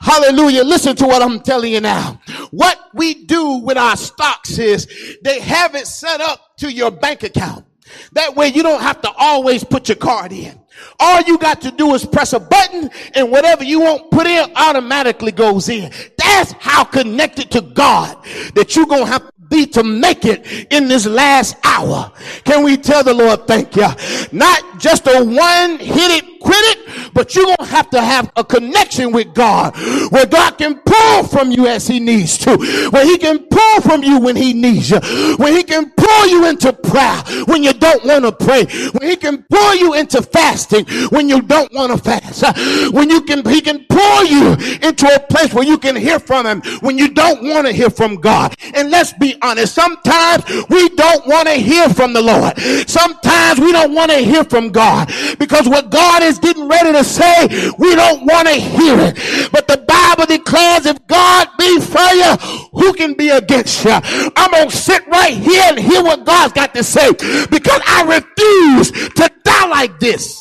[0.00, 0.64] Hallelujah.
[0.64, 2.20] Listen to what I'm telling you now.
[2.50, 4.86] What we do with our stocks is
[5.22, 7.64] they have it set up to your bank account.
[8.12, 10.61] That way you don't have to always put your card in.
[10.98, 14.50] All you got to do is press a button and whatever you want put in
[14.56, 15.90] automatically goes in.
[16.18, 18.16] That's how connected to God
[18.54, 22.10] that you're going to have to be to make it in this last hour.
[22.44, 23.88] Can we tell the Lord thank you?
[24.32, 28.32] Not just a one hit it, quit it, but you're going to have to have
[28.36, 29.74] a connection with God
[30.10, 32.56] where God can pull from you as he needs to,
[32.90, 35.00] where he can pull from you when he needs you,
[35.36, 39.16] where he can pull you into prayer when you don't want to pray, where he
[39.16, 43.60] can pull you into fasting when you don't want to fast, when you can, he
[43.60, 44.52] can pull you
[44.82, 47.90] into a place where you can hear from him when you don't want to hear
[47.90, 48.54] from God.
[48.74, 49.74] And let's be honest.
[49.74, 52.58] Sometimes we don't want to hear from the Lord.
[52.88, 57.04] Sometimes we don't want to hear from God because what God is getting ready to
[57.04, 57.46] say,
[57.78, 59.50] we don't want to hear it.
[59.52, 62.34] But the Bible declares if God be for you,
[62.72, 63.90] who can be against you?
[63.92, 68.20] I'm going to sit right here and hear what God's got to say because I
[68.20, 70.38] refuse to die like this.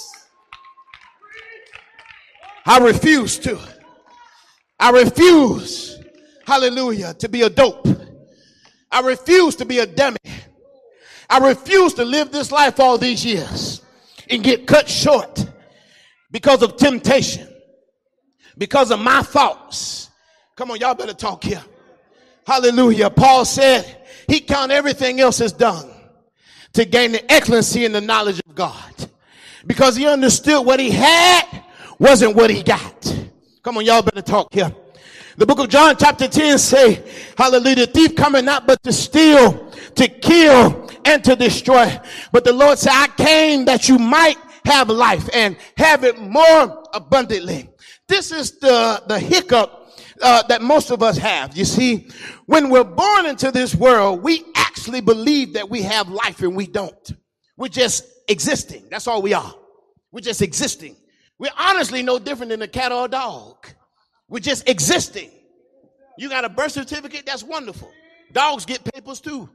[2.66, 3.60] I refuse to.
[4.80, 6.00] I refuse,
[6.46, 7.88] hallelujah, to be a dope.
[8.92, 10.18] I refuse to be a dummy.
[11.30, 13.82] I refuse to live this life all these years
[14.30, 15.46] and get cut short
[16.32, 17.48] because of temptation,
[18.58, 20.10] because of my faults.
[20.56, 21.64] Come on, y'all better talk here.
[22.46, 23.10] Hallelujah.
[23.10, 25.92] Paul said he count everything else as dung
[26.74, 28.94] to gain the excellency and the knowledge of God
[29.66, 31.46] because he understood what he had
[32.00, 33.28] wasn't what he got.
[33.64, 34.74] Come on, y'all better talk here.
[35.38, 37.04] The book of John chapter 10 say,
[37.38, 42.00] hallelujah, the thief coming not but to steal, to kill, and to destroy.
[42.32, 46.84] But the Lord said, I came that you might have life and have it more
[46.94, 47.70] abundantly.
[48.08, 49.90] This is the, the hiccup
[50.22, 51.58] uh, that most of us have.
[51.58, 52.08] You see,
[52.46, 56.68] when we're born into this world, we actually believe that we have life and we
[56.68, 57.14] don't.
[57.58, 58.88] We're just existing.
[58.90, 59.54] That's all we are.
[60.12, 60.96] We're just existing.
[61.40, 63.68] We're honestly no different than a cat or a dog.
[64.28, 65.32] We're just existing.
[66.18, 67.26] You got a birth certificate?
[67.26, 67.92] That's wonderful.
[68.32, 69.50] Dogs get papers too.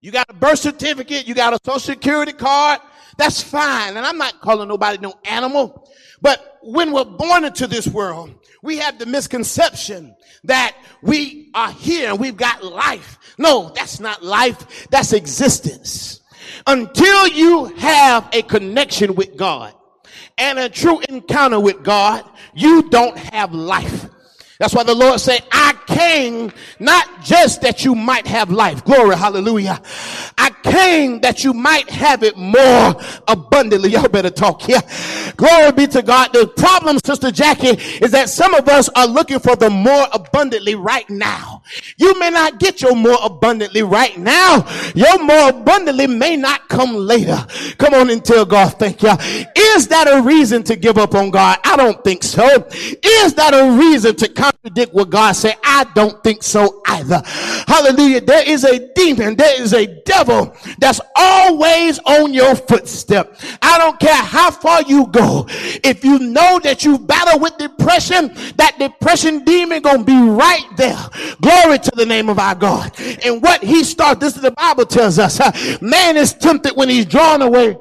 [0.00, 2.80] You got a birth certificate, you got a social security card.
[3.18, 3.96] That's fine.
[3.96, 5.90] And I'm not calling nobody no animal.
[6.22, 12.10] But when we're born into this world, we have the misconception that we are here
[12.10, 13.18] and we've got life.
[13.36, 14.88] No, that's not life.
[14.88, 16.20] That's existence.
[16.66, 19.74] Until you have a connection with God,
[20.38, 24.06] and a true encounter with God, you don't have life.
[24.58, 28.84] That's why the Lord said, I came not just that you might have life.
[28.84, 29.80] Glory, hallelujah.
[30.36, 32.96] I came that you might have it more
[33.28, 33.90] abundantly.
[33.90, 34.80] Y'all better talk here.
[35.36, 36.32] Glory be to God.
[36.32, 40.74] The problem, Sister Jackie, is that some of us are looking for the more abundantly
[40.74, 41.62] right now.
[41.96, 44.66] You may not get your more abundantly right now.
[44.96, 47.46] Your more abundantly may not come later.
[47.78, 49.12] Come on and tell God, thank you.
[49.56, 51.58] Is that a reason to give up on God?
[51.62, 52.44] I don't think so.
[52.44, 55.56] Is that a reason to come contradict what God said?
[55.64, 57.22] I don't think so either.
[57.66, 58.20] Hallelujah.
[58.20, 63.38] There is a demon, there is a devil that's always on your footstep.
[63.62, 65.46] I don't care how far you go.
[65.48, 70.98] If you know that you battle with depression, that depression demon gonna be right there.
[71.40, 72.92] Glory to the name of our God.
[73.24, 75.40] And what he starts, this is the Bible tells us,
[75.80, 77.76] man is tempted when he's drawn away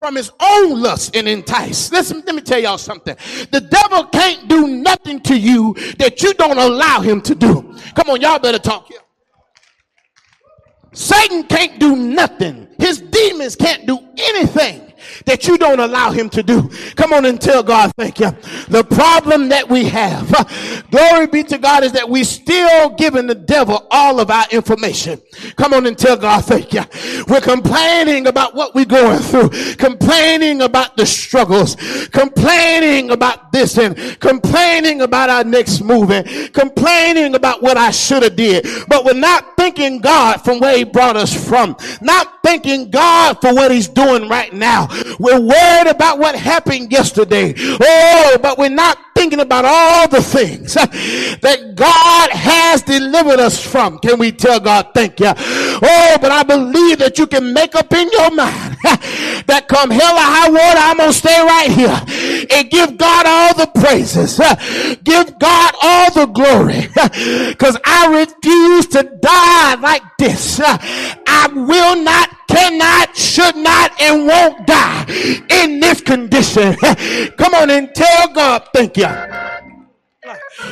[0.00, 1.90] from his own lust and entice.
[1.90, 3.16] Listen, let me tell y'all something.
[3.50, 7.74] The devil can't do nothing to you that you don't allow him to do.
[7.94, 9.00] Come on, y'all better talk here.
[10.92, 12.68] Satan can't do nothing.
[12.78, 14.92] His demons can't do anything
[15.24, 16.70] that you don't allow him to do.
[16.96, 18.30] Come on and tell God, thank you.
[18.68, 20.28] The problem that we have,
[20.90, 25.20] glory be to God, is that we still giving the devil all of our information.
[25.56, 26.82] Come on and tell God, thank you.
[27.28, 31.76] We're complaining about what we're going through, complaining about the struggles,
[32.12, 38.36] complaining about this and complaining about our next moving, complaining about what I should have
[38.36, 43.40] did, but we're not thanking God from where he brought us from, not thanking God
[43.40, 44.86] for what he's doing right now.
[45.18, 47.54] We're worried about what happened yesterday.
[47.58, 53.98] Oh, but we're not thinking about all the things that God has delivered us from.
[53.98, 55.32] Can we tell God thank you?
[55.36, 58.76] Oh, but I believe that you can make up in your mind
[59.46, 63.26] that come hell or high water, I'm going to stay right here and give God
[63.26, 64.38] all the praises.
[65.02, 66.88] Give God all the glory
[67.48, 70.60] because I refuse to die like this.
[70.60, 75.04] I will not cannot, should not, and won't die
[75.50, 76.74] in this condition.
[77.36, 79.05] Come on and tell God, thank you.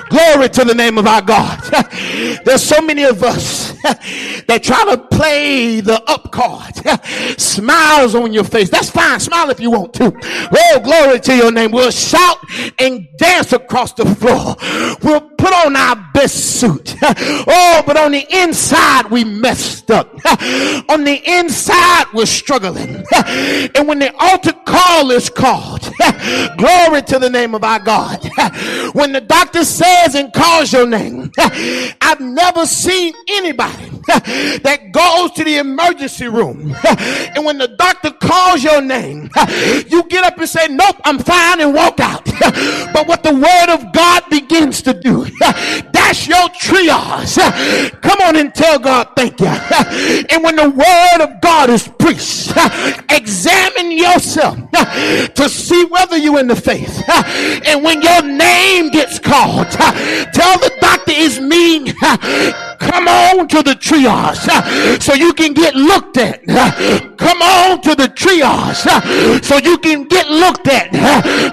[0.09, 1.61] Glory to the name of our God.
[2.45, 6.75] There's so many of us that try to play the up card.
[7.39, 8.71] Smiles on your face.
[8.71, 9.21] That's fine.
[9.21, 10.13] Smile if you want to.
[10.15, 11.71] Oh, glory to your name.
[11.71, 12.39] We'll shout
[12.79, 14.57] and dance across the floor.
[15.03, 16.97] We'll put on our best suit.
[17.47, 20.09] Oh, but on the inside, we messed up.
[20.89, 23.05] On the inside, we're struggling.
[23.75, 25.83] And when the altar call is called,
[26.57, 28.23] glory to the name of our God.
[28.93, 35.45] When the doctor says and calls your name, I've never seen anybody that goes to
[35.45, 36.75] the emergency room.
[37.35, 39.31] And when the doctor calls your name,
[39.89, 42.25] you get up and say, Nope, I'm fine, and walk out.
[42.25, 45.24] But what the word of God begins to do,
[45.93, 48.01] that's your triage.
[48.03, 49.47] Come on and tell God, thank you.
[50.35, 52.53] And when the word of God is preached,
[53.11, 54.59] examine yourself
[55.35, 57.03] to see whether you're in the faith.
[57.67, 61.93] And when your name gets called, tell the doctor it's me.
[62.79, 66.43] Come on to the triage uh, so you can get looked at.
[66.49, 70.91] Uh, come on to the triage uh, so you can get looked at.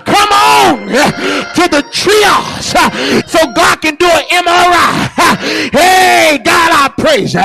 [0.05, 5.71] Come on to the triage so God can do an MRI.
[5.71, 7.41] Hey, God, I praise you.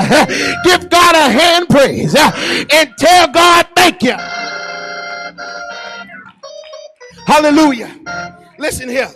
[0.64, 4.16] Give God a hand praise and tell God thank you.
[7.26, 7.94] Hallelujah.
[8.58, 9.10] Listen here.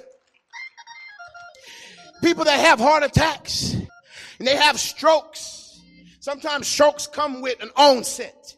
[2.23, 3.77] People that have heart attacks
[4.41, 5.83] and they have strokes.
[6.19, 8.57] Sometimes strokes come with an onset,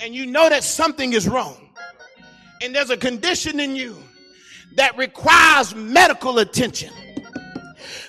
[0.00, 1.70] and you know that something is wrong,
[2.62, 3.96] and there's a condition in you
[4.76, 6.92] that requires medical attention.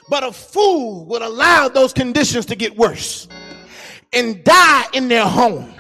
[0.10, 3.28] But a fool would allow those conditions to get worse
[4.14, 5.74] and die in their home.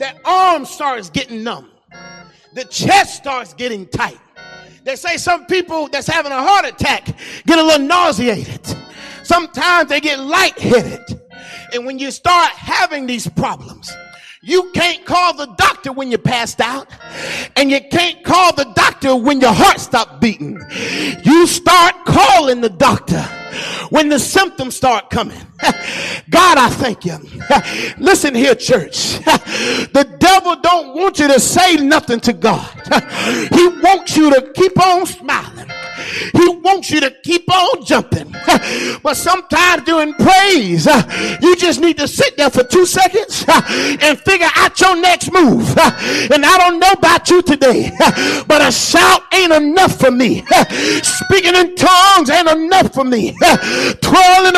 [0.00, 1.70] That arm starts getting numb,
[2.54, 4.18] the chest starts getting tight.
[4.84, 7.04] They say some people that's having a heart attack
[7.46, 8.87] get a little nauseated.
[9.28, 11.20] Sometimes they get lightheaded.
[11.74, 13.94] And when you start having these problems,
[14.40, 16.88] you can't call the doctor when you're passed out,
[17.54, 20.58] and you can't call the doctor when your heart stopped beating.
[21.24, 23.20] You start calling the doctor
[23.90, 25.40] when the symptoms start coming.
[26.30, 27.18] God, I thank you.
[27.98, 29.18] Listen here, church.
[29.92, 32.68] The devil don't want you to say nothing to God.
[33.52, 35.68] He wants you to keep on smiling.
[36.32, 38.34] He wants you to keep on jumping.
[39.02, 44.18] But sometimes during praise, uh, you just need to sit there for two seconds and
[44.18, 45.66] figure out your next move.
[46.30, 47.90] And I don't know about you today,
[48.46, 50.44] but a shout ain't enough for me.
[51.02, 53.36] Speaking in tongues ain't enough for me.
[54.00, 54.54] Twirling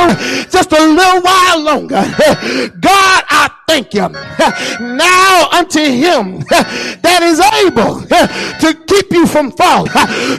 [0.50, 2.02] just a little while longer.
[2.80, 4.08] God, I thank you.
[4.80, 9.92] Now unto him that is able to keep you from falling.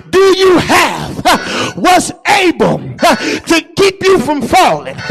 [0.09, 1.00] Do you have
[1.75, 4.95] what's able to keep you from falling?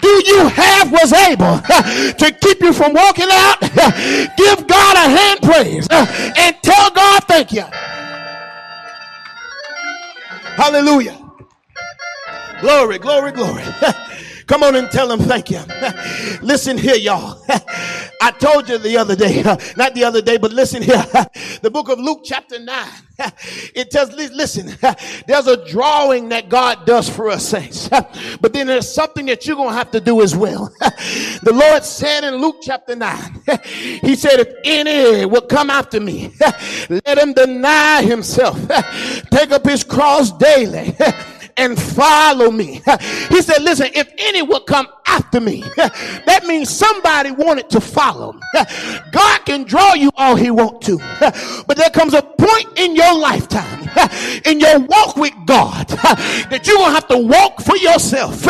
[0.00, 3.60] Do you have was able to keep you from walking out?
[4.36, 7.64] Give God a hand praise and tell God thank you.
[10.56, 11.18] Hallelujah.
[12.60, 13.64] Glory, glory, glory.
[14.46, 15.60] Come on and tell him thank you.
[16.42, 17.42] Listen here, y'all.
[18.24, 19.42] I told you the other day,
[19.76, 21.04] not the other day, but listen here.
[21.60, 22.88] The book of Luke, chapter 9,
[23.74, 24.74] it tells, listen,
[25.26, 27.88] there's a drawing that God does for us, saints.
[27.88, 30.72] But then there's something that you're going to have to do as well.
[30.80, 33.42] The Lord said in Luke chapter 9,
[34.00, 36.32] He said, If any will come after me,
[36.88, 38.58] let him deny himself,
[39.30, 40.96] take up his cross daily
[41.56, 42.82] and follow me.
[43.28, 48.38] He said, listen, if any will come after me, that means somebody wanted to follow.
[49.12, 50.98] God can draw you all he want to,
[51.66, 53.88] but there comes a point in your lifetime,
[54.44, 58.46] in your walk with God, that you're going to have to walk for yourself.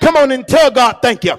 [0.00, 1.36] Come on and tell God, thank you.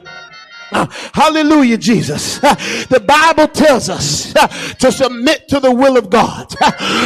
[0.74, 2.40] Ah, hallelujah, Jesus.
[2.44, 2.56] Ah,
[2.90, 4.48] the Bible tells us ah,
[4.80, 6.54] to submit to the will of God.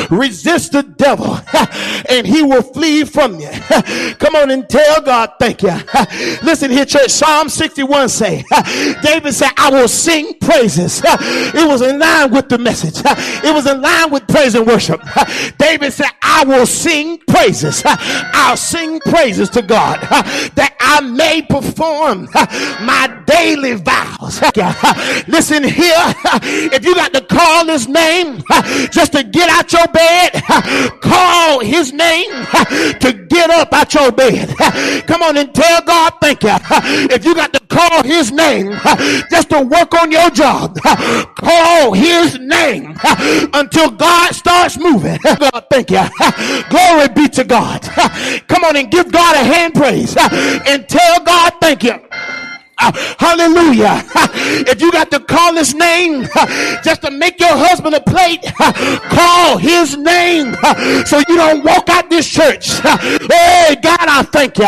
[0.09, 1.37] Resist the devil
[2.09, 3.49] and he will flee from you.
[4.19, 5.75] Come on and tell God, thank you.
[6.43, 7.09] Listen here, church.
[7.11, 8.43] Psalm 61 say,
[9.01, 11.01] David said, I will sing praises.
[11.03, 13.01] It was in line with the message.
[13.43, 15.01] It was in line with praise and worship.
[15.57, 17.83] David said, I will sing praises.
[17.85, 19.99] I'll sing praises to God
[20.55, 22.27] that I may perform
[22.85, 24.41] my daily daily vows.
[25.27, 25.95] Listen here,
[26.73, 28.41] if you got to call his name
[28.91, 30.31] just to get out your bed,
[31.01, 32.29] call his name
[32.99, 34.55] to get up out your bed.
[35.07, 36.55] Come on and tell God thank you.
[37.09, 38.73] If you got to call his name
[39.29, 40.77] just to work on your job,
[41.35, 42.95] call his name
[43.53, 45.17] until God starts moving.
[45.23, 46.03] God thank you.
[46.69, 47.81] Glory be to God.
[48.47, 51.99] Come on and give God a hand praise and tell God thank you.
[52.79, 54.03] Hallelujah.
[54.69, 56.23] If you got to call his name
[56.83, 58.41] just to make your husband a plate,
[59.09, 60.53] call his name
[61.05, 62.69] so you don't walk out this church.
[62.79, 64.67] Hey, God, I thank you.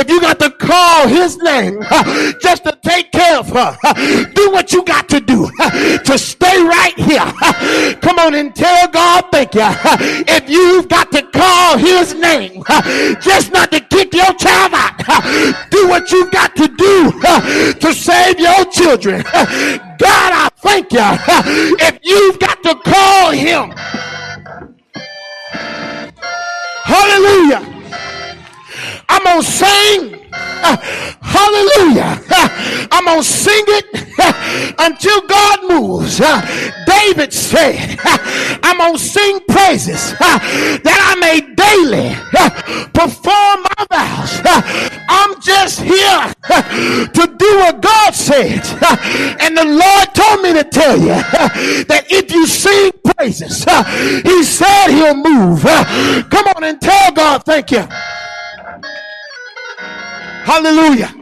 [0.00, 1.80] If you got to call his name
[2.40, 3.76] just to take care of her,
[4.34, 5.48] do what you got to do
[6.04, 7.24] to stay right here.
[8.00, 9.68] Come on and tell God, thank you.
[10.28, 12.62] If you've got to call his name
[13.20, 17.94] just not to kick your child out, do what you've got to do Uh, to
[17.94, 19.22] save your children.
[19.32, 20.98] God, I thank you.
[21.86, 23.70] If you've got to call him,
[26.82, 27.62] hallelujah.
[29.08, 30.19] I'm going to sing.
[31.20, 32.20] hallelujah.
[32.92, 36.18] I'm going to sing it until God moves.
[36.86, 37.98] David said,
[38.62, 42.14] I'm going to sing praises that I may daily
[42.92, 44.40] perform my vows.
[45.08, 48.60] I'm just here to do what God said.
[49.40, 51.16] And the Lord told me to tell you
[51.84, 53.64] that if you sing praises,
[54.22, 55.62] He said He'll move.
[56.30, 57.86] Come on and tell God, thank you.
[60.50, 61.14] Hallelujah.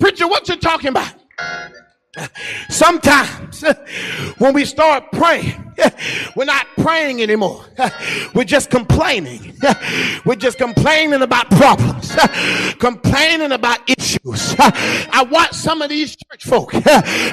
[0.00, 1.12] Preacher, what you talking about?
[2.70, 3.62] Sometimes
[4.38, 5.69] when we start praying,
[6.36, 7.64] we're not praying anymore.
[8.34, 9.56] We're just complaining.
[10.24, 12.14] We're just complaining about problems,
[12.78, 14.54] complaining about issues.
[14.58, 16.84] I watch some of these church folk, and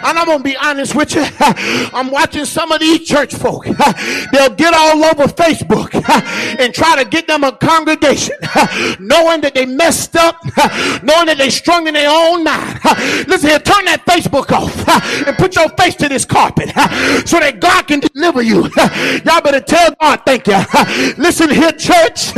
[0.03, 1.25] I'm going to be honest with you.
[1.39, 3.65] I'm watching some of these church folk.
[3.65, 5.93] They'll get all over Facebook
[6.59, 8.35] and try to get them a congregation,
[8.99, 10.43] knowing that they messed up,
[11.03, 12.79] knowing that they strung in their own mind.
[13.27, 16.69] Listen here, turn that Facebook off and put your face to this carpet
[17.27, 18.63] so that God can deliver you.
[19.25, 20.59] Y'all better tell God, thank you.
[21.17, 22.31] Listen here, church.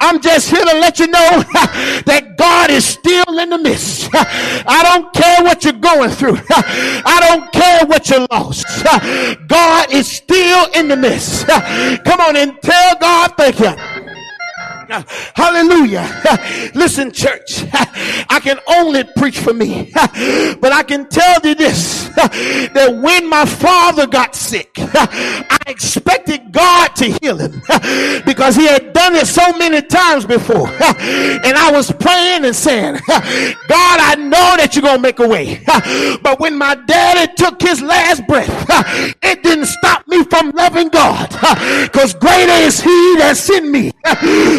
[0.00, 1.42] I'm just here to let you know
[2.06, 4.08] that God is still in the midst.
[4.12, 6.38] I don't care what you're going through.
[6.50, 8.66] I don't care what you lost.
[9.46, 11.46] God is still in the midst.
[11.46, 14.01] Come on and tell God, thank you.
[15.34, 16.70] Hallelujah.
[16.74, 22.98] Listen, church, I can only preach for me, but I can tell you this that
[23.00, 27.62] when my father got sick, I expected God to heal him
[28.26, 30.68] because he had done it so many times before.
[30.68, 35.28] And I was praying and saying, God, I know that you're going to make a
[35.28, 35.62] way.
[36.22, 38.50] But when my daddy took his last breath,
[39.22, 41.28] it didn't stop me from loving God
[41.82, 43.92] because greater is he that sent me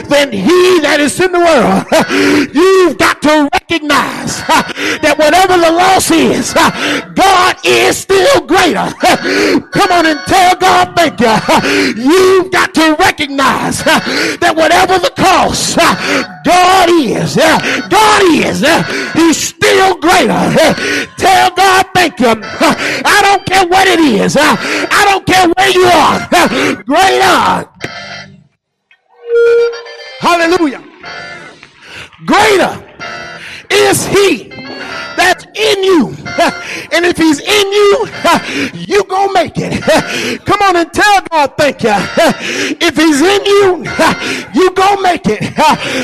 [0.09, 1.83] than he that is in the world.
[2.53, 4.39] You've got to recognize
[5.01, 6.53] that whatever the loss is,
[7.15, 8.93] God is still greater.
[9.73, 11.33] Come on and tell God thank you.
[11.97, 15.77] You've got to recognize that whatever the cost,
[16.45, 17.35] God is.
[17.35, 18.61] God is.
[19.13, 20.39] He's still greater.
[21.17, 22.33] Tell God thank you.
[22.37, 24.37] I don't care what it is.
[24.39, 26.83] I don't care where you are.
[26.83, 27.69] Greater.
[30.23, 30.81] Hallelujah.
[32.25, 32.71] Greater
[33.69, 34.49] is he
[35.15, 36.15] that's in you
[36.93, 38.07] And if he's in you,
[38.73, 39.81] you gonna make it.
[40.45, 41.93] Come on and tell God thank you.
[41.95, 43.83] If he's in you,
[44.53, 45.53] you gonna make it.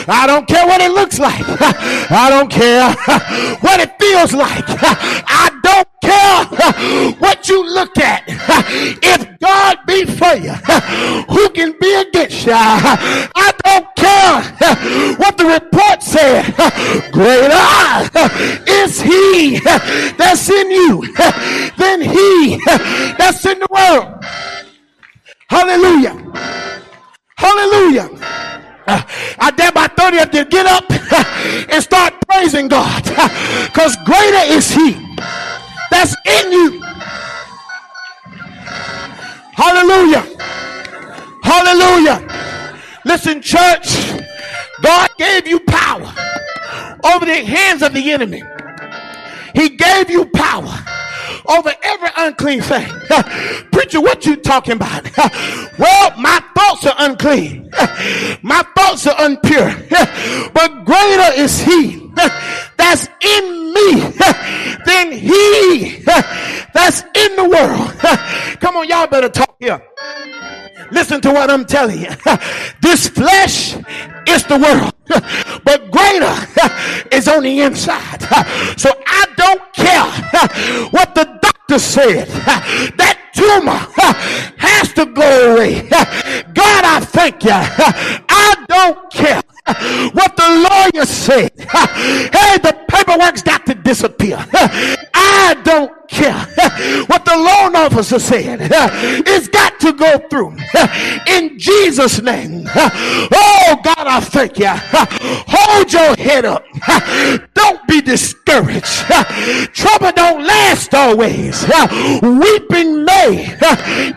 [0.09, 1.43] I don't care what it looks like.
[1.47, 2.89] I don't care
[3.61, 4.65] what it feels like.
[4.67, 8.23] I don't care what you look at.
[8.27, 10.53] If God be for you,
[11.29, 12.53] who can be against you?
[12.55, 16.45] I don't care what the report said.
[17.49, 19.59] Greater ah, is he
[20.17, 21.01] that's in you
[21.77, 22.61] than he
[23.17, 24.23] that's in the world.
[25.49, 26.13] Hallelujah.
[27.37, 28.09] Hallelujah.
[28.87, 29.05] Ah,
[29.39, 30.85] I dare my 30th to get up
[31.71, 33.03] and start praising God
[33.65, 34.93] because greater is he
[35.89, 36.81] that's in you.
[39.53, 40.23] Hallelujah.
[41.41, 42.27] Hallelujah.
[43.05, 44.13] Listen, church,
[44.81, 46.13] God gave you power
[47.13, 48.43] over the hands of the enemy.
[49.53, 50.73] He gave you power
[51.47, 52.87] over every unclean thing.
[53.71, 55.05] Preacher, what you talking about?
[55.79, 57.69] well, my thoughts are unclean.
[58.41, 59.73] my thoughts are impure.
[60.53, 62.09] but greater is he
[62.77, 63.93] that's in me
[64.85, 66.03] than he
[66.73, 68.59] that's in the world.
[68.59, 69.81] Come on, y'all better talk here.
[70.91, 72.11] Listen to what I'm telling you.
[72.81, 73.75] This flesh
[74.27, 74.93] is the world,
[75.63, 76.35] but greater
[77.15, 78.21] is on the inside.
[78.79, 82.27] So I don't care what the doctor said.
[82.97, 83.79] That tumor
[84.57, 85.81] has to go away.
[85.89, 87.51] God, I thank you.
[87.53, 89.41] I don't care
[90.13, 91.51] what the lawyer said.
[91.59, 94.37] Hey, the paperwork's got to disappear.
[94.53, 96.33] I don't care
[97.07, 98.69] what the loan officer said.
[99.31, 100.57] It's got to go through
[101.27, 102.63] in Jesus' name.
[102.67, 104.71] Oh, God, I thank you.
[104.71, 106.65] Hold your head up.
[107.53, 109.05] Don't be discouraged.
[109.73, 111.63] Trouble don't last always.
[112.21, 113.45] Weeping may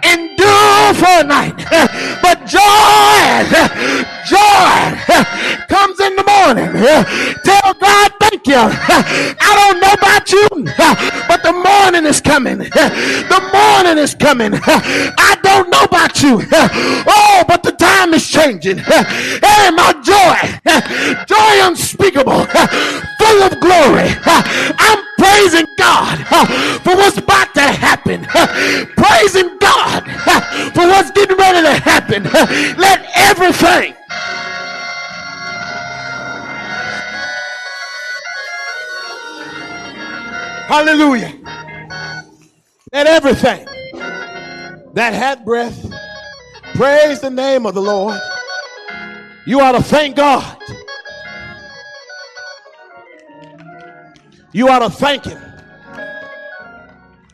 [0.05, 1.57] endure for a night,
[2.23, 3.29] but joy,
[4.27, 4.81] joy
[5.69, 6.73] comes in the morning.
[7.45, 8.57] Tell God, thank you.
[8.57, 10.49] I don't know about you,
[11.29, 12.59] but the morning is coming.
[13.33, 14.53] The morning is coming.
[14.55, 16.41] I don't know about you.
[17.15, 18.79] Oh, but the time is changing.
[18.79, 20.37] Hey, my joy,
[21.27, 22.45] joy unspeakable,
[23.19, 24.09] full of glory.
[24.25, 26.19] I'm praising God
[26.85, 28.25] for what's about to happen.
[28.97, 30.05] Praising God
[30.75, 32.23] for what's getting ready to happen.
[32.79, 33.95] Let everything
[40.73, 41.35] Hallelujah.
[42.93, 43.65] Let everything
[44.93, 45.91] that had breath
[46.75, 48.21] praise the name of the Lord.
[49.47, 50.59] You ought to thank God.
[54.53, 55.43] You ought to thank Him.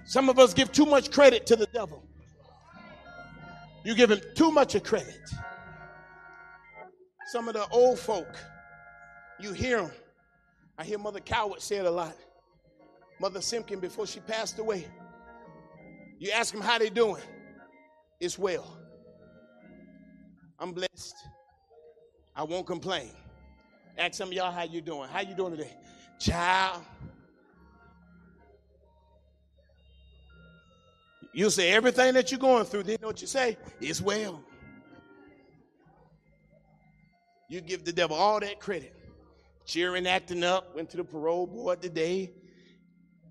[0.05, 2.03] Some of us give too much credit to the devil.
[3.85, 5.21] You give him too much of credit.
[7.27, 8.37] Some of the old folk,
[9.39, 9.91] you hear them.
[10.79, 12.17] I hear Mother Coward say it a lot.
[13.21, 14.87] Mother Simpkin before she passed away.
[16.19, 17.23] You ask them how they doing.
[18.21, 18.77] It's well.
[20.59, 21.15] I'm blessed.
[22.35, 23.11] I won't complain.
[23.97, 25.09] Ask some of y'all how you doing.
[25.09, 25.77] How you doing today?
[26.19, 26.83] Child.
[31.33, 33.57] You say everything that you're going through, then know what you say?
[33.81, 34.43] It's well.
[37.49, 38.95] You give the devil all that credit.
[39.65, 42.33] Cheering, acting up, went to the parole board today,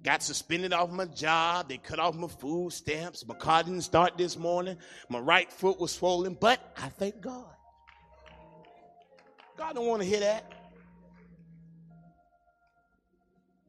[0.04, 1.70] Got suspended off my job.
[1.70, 3.26] They cut off my food stamps.
[3.28, 4.78] My car didn't start this morning.
[5.10, 7.46] My right foot was swollen, but I thank God.
[9.58, 10.54] God don't want to hear that.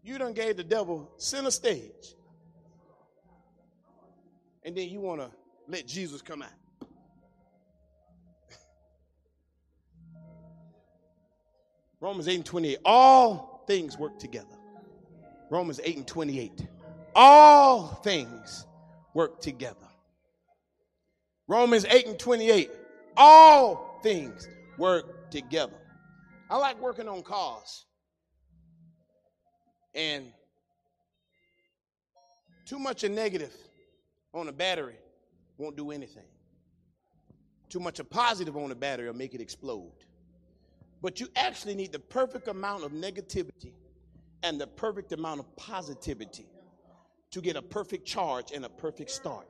[0.03, 2.15] You done gave the devil center stage.
[4.63, 5.31] And then you want to
[5.67, 6.51] let Jesus come out.
[12.01, 12.79] Romans 8 and 28.
[12.85, 14.58] All things work together
[15.51, 16.67] Romans 8 and 28.
[17.15, 18.67] All things
[19.15, 19.77] work together.
[21.47, 22.71] Romans 8 and 28.
[23.17, 25.79] All things work together.
[26.51, 27.85] I like working on cars.
[29.95, 30.27] And
[32.67, 33.55] too much of negative
[34.35, 34.97] on a battery
[35.57, 36.27] won't do anything.
[37.69, 39.93] Too much of positive on a battery will make it explode.
[41.03, 43.73] But you actually need the perfect amount of negativity
[44.43, 46.47] and the perfect amount of positivity
[47.31, 49.47] to get a perfect charge and a perfect start.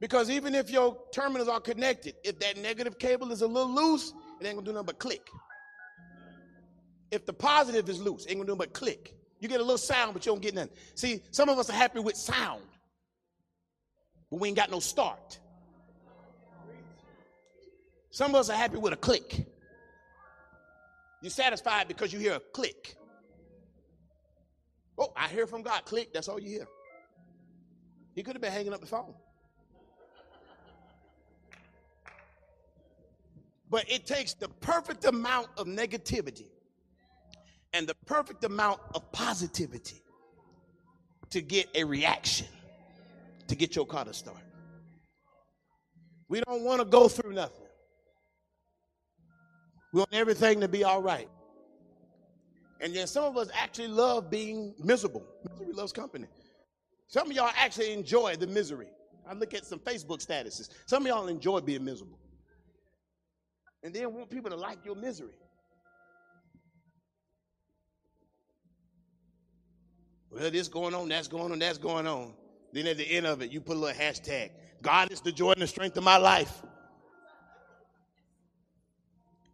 [0.00, 4.12] Because even if your terminals are connected, if that negative cable is a little loose,
[4.40, 5.28] it ain't gonna do nothing but click.
[7.10, 9.14] if the positive is loose, it ain't gonna do nothing but click.
[9.40, 10.70] You get a little sound, but you don't get nothing.
[10.94, 12.62] See, some of us are happy with sound,
[14.30, 15.38] but we ain't got no start.
[18.10, 19.46] Some of us are happy with a click.
[21.20, 22.96] You're satisfied because you hear a click.
[24.98, 25.84] Oh, I hear from God.
[25.84, 26.12] Click.
[26.12, 26.68] That's all you hear.
[28.14, 29.14] He could have been hanging up the phone.
[33.70, 36.46] But it takes the perfect amount of negativity
[37.72, 40.02] and the perfect amount of positivity
[41.30, 42.46] to get a reaction,
[43.46, 44.38] to get your car to start.
[46.28, 47.67] We don't want to go through nothing.
[49.98, 51.28] We want everything to be all right.
[52.80, 55.24] And then some of us actually love being miserable.
[55.50, 56.28] Misery loves company.
[57.08, 58.90] Some of y'all actually enjoy the misery.
[59.28, 60.68] I look at some Facebook statuses.
[60.86, 62.20] Some of y'all enjoy being miserable.
[63.82, 65.34] And then want people to like your misery.
[70.30, 72.34] Well, this going on, that's going on, that's going on.
[72.72, 74.50] Then at the end of it, you put a little hashtag.
[74.80, 76.62] God is the joy and the strength of my life.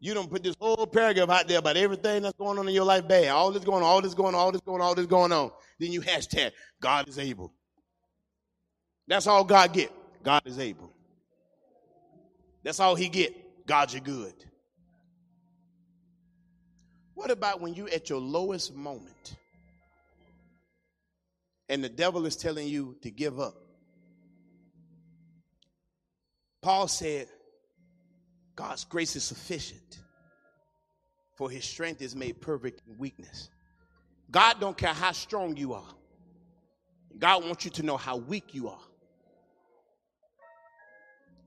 [0.04, 2.84] You don't put this whole paragraph out there about everything that's going on in your
[2.84, 3.28] life bad.
[3.28, 5.32] All this going on, all this going on, all this going on, all this going
[5.32, 5.50] on.
[5.78, 7.54] Then you hashtag, God is able.
[9.08, 9.90] That's all God get.
[10.22, 10.92] God is able.
[12.62, 13.66] That's all he get.
[13.66, 14.34] God's your good.
[17.14, 19.36] What about when you're at your lowest moment
[21.70, 23.54] and the devil is telling you to give up?
[26.60, 27.26] Paul said,
[28.56, 30.00] God's grace is sufficient,
[31.34, 33.50] for his strength is made perfect in weakness.
[34.30, 35.94] God don't care how strong you are.
[37.18, 38.78] God wants you to know how weak you are.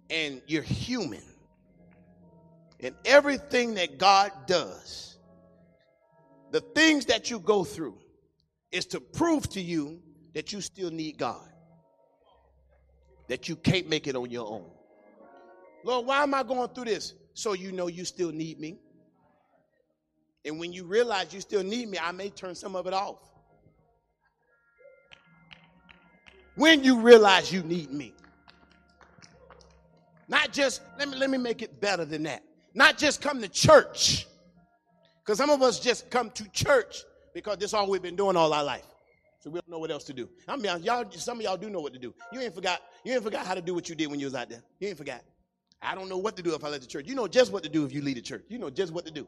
[0.10, 1.24] And you're human.
[2.80, 5.18] And everything that God does,
[6.52, 7.98] the things that you go through,
[8.72, 10.00] is to prove to you
[10.34, 11.50] that you still need God.
[13.28, 14.70] That you can't make it on your own.
[15.88, 17.14] Lord, why am I going through this?
[17.34, 18.78] So you know you still need me.
[20.44, 23.20] And when you realize you still need me, I may turn some of it off.
[26.56, 28.14] When you realize you need me.
[30.28, 32.44] Not just, let me, let me make it better than that.
[32.74, 34.28] Not just come to church.
[35.24, 38.36] Because some of us just come to church because this is all we've been doing
[38.36, 38.86] all our life.
[39.40, 40.28] So we don't know what else to do.
[40.50, 42.14] I mean, y'all, some of y'all do know what to do.
[42.34, 44.36] You ain't forgot, you ain't forgot how to do what you did when you was
[44.36, 44.64] out there.
[44.82, 45.22] You ain't forgot.
[45.82, 47.08] I don't know what to do if I left the church.
[47.08, 48.44] You know just what to do if you leave the church.
[48.50, 49.28] You know just what to do.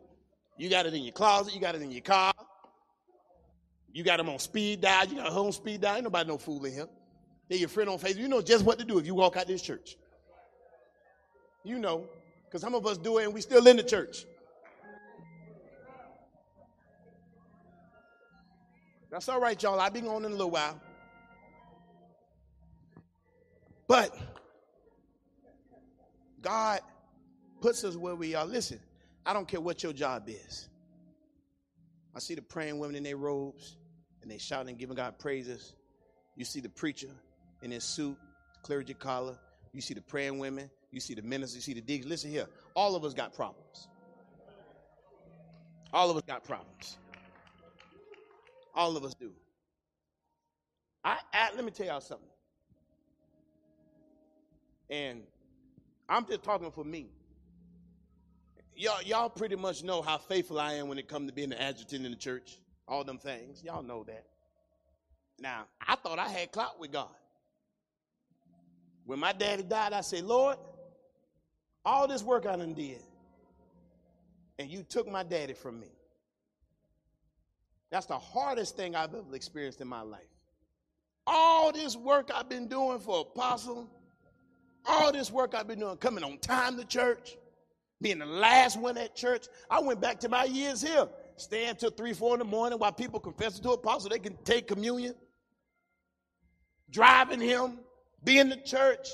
[0.58, 1.54] You got it in your closet.
[1.54, 2.34] You got it in your car.
[3.92, 5.08] You got them on speed dial.
[5.08, 5.96] You got a home speed dial.
[5.96, 6.88] Ain't nobody no fooling him.
[7.48, 8.18] They're your friend on Facebook.
[8.18, 9.98] You know just what to do if you walk out this church.
[11.64, 12.08] You know,
[12.46, 14.26] because some of us do it and we still in the church.
[19.12, 19.80] That's all right, y'all.
[19.80, 20.80] I'll be going in a little while.
[23.88, 24.16] But
[26.42, 26.80] God
[27.62, 28.46] puts us where we are.
[28.46, 28.80] Listen,
[29.26, 30.70] I don't care what your job is.
[32.16, 33.78] I see the praying women in their robes
[34.22, 35.74] and they shouting and giving God praises.
[36.36, 37.10] You see the preacher
[37.62, 38.18] in his suit,
[38.64, 39.38] clergy collar.
[39.74, 40.70] You see the praying women.
[40.92, 41.56] You see the ministers.
[41.68, 42.10] You see the deacons.
[42.10, 42.48] Listen here.
[42.76, 43.88] All of us got problems.
[45.94, 46.98] All of us got problems.
[48.74, 49.32] All of us do.
[51.04, 52.28] I, I let me tell y'all something.
[54.90, 55.22] And
[56.10, 57.08] I'm just talking for me.
[58.76, 61.60] Y'all, y'all pretty much know how faithful I am when it comes to being an
[61.60, 62.58] adjutant in the church.
[62.88, 63.64] All them things.
[63.64, 64.26] Y'all know that.
[65.40, 67.10] Now, I thought I had clout with God.
[69.06, 70.58] When my daddy died, I said, Lord,
[71.86, 73.02] all this work I done did,
[74.58, 75.92] and you took my daddy from me.
[77.90, 80.22] That's the hardest thing I've ever experienced in my life.
[81.26, 83.90] All this work I've been doing for apostle,
[84.86, 87.38] all this work I've been doing, coming on time to church,
[88.02, 89.48] being the last one at church.
[89.70, 92.92] I went back to my years here, staying till three, four in the morning while
[92.92, 95.16] people confessing to apostle, they can take communion,
[96.90, 97.80] driving him,
[98.24, 99.10] being the church,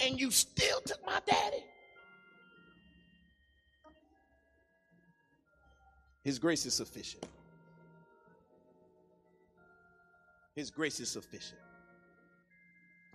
[0.00, 1.64] and you still took my daddy.
[6.22, 7.24] His grace is sufficient.
[10.54, 11.60] His grace is sufficient.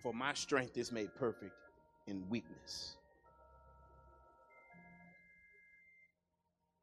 [0.01, 1.53] For my strength is made perfect
[2.07, 2.95] in weakness.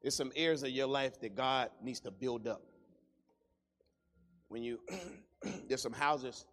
[0.01, 2.61] There's some areas of your life that God needs to build up.
[4.47, 4.79] When you
[5.67, 6.45] there's some houses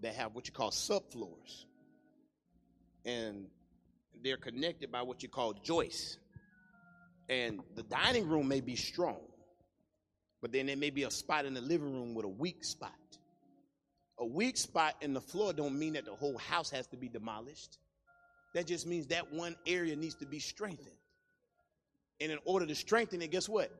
[0.00, 1.64] that have what you call subfloors.
[3.04, 3.46] And
[4.22, 6.18] they're connected by what you call joists.
[7.28, 9.20] And the dining room may be strong,
[10.40, 12.92] But then there may be a spot in the living room with a weak spot.
[14.18, 17.08] A weak spot in the floor don't mean that the whole house has to be
[17.08, 17.78] demolished.
[18.54, 20.96] That just means that one area needs to be strengthened.
[22.20, 23.70] And in order to strengthen it, guess what?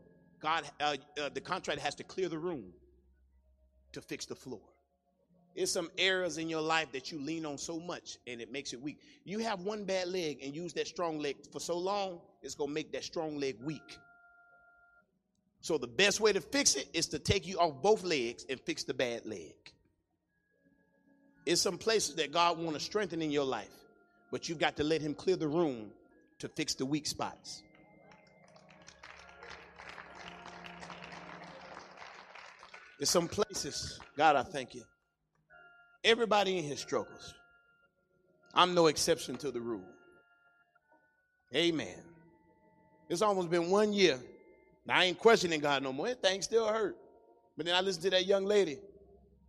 [0.40, 2.72] God, uh, uh, the contractor has to clear the room
[3.92, 4.62] to fix the floor.
[5.54, 8.72] There's some areas in your life that you lean on so much and it makes
[8.72, 8.98] it weak.
[9.24, 12.70] You have one bad leg and use that strong leg for so long, it's going
[12.70, 13.98] to make that strong leg weak.
[15.60, 18.58] So the best way to fix it is to take you off both legs and
[18.60, 19.54] fix the bad leg.
[21.44, 23.68] It's some places that God want to strengthen in your life,
[24.32, 25.90] but you've got to let him clear the room
[26.38, 27.62] to fix the weak spots.
[32.98, 34.82] There's some places, God, I thank you.
[36.02, 37.34] Everybody in here struggles.
[38.54, 39.84] I'm no exception to the rule.
[41.54, 41.98] Amen.
[43.08, 44.18] It's almost been one year.
[44.86, 46.06] Now, I ain't questioning God no more.
[46.08, 46.96] That thing still hurt.
[47.56, 48.78] But then I listened to that young lady.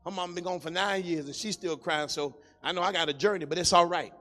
[0.04, 2.10] Her mom been gone for nine years and she's still crying.
[2.10, 4.14] So I know I got a journey, but it's all right.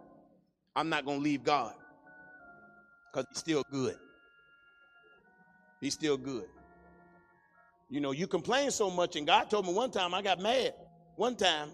[0.74, 1.74] I'm not going to leave God
[3.10, 3.96] because he's still good.
[5.80, 6.46] He's still good.
[7.90, 10.74] You know, you complain so much, and God told me one time I got mad.
[11.16, 11.68] One time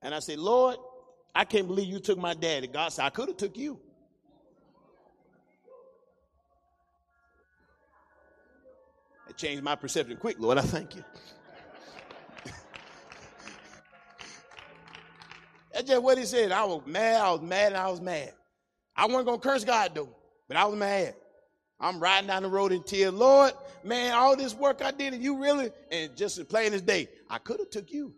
[0.00, 0.76] and I said, Lord,
[1.34, 2.66] I can't believe you took my daddy.
[2.68, 3.78] God said, I could have took you.
[9.28, 10.58] It changed my perception quick, Lord.
[10.58, 11.04] I thank you.
[15.74, 16.52] That's just what he said.
[16.52, 18.32] I was mad, I was mad, and I was mad.
[18.96, 20.08] I wasn't gonna curse God though,
[20.46, 21.16] but I was mad.
[21.80, 23.12] I'm riding down the road in tears.
[23.12, 23.52] Lord,
[23.82, 27.08] man, all this work I did, and you really, and just as plain as day,
[27.28, 28.14] I could have took you.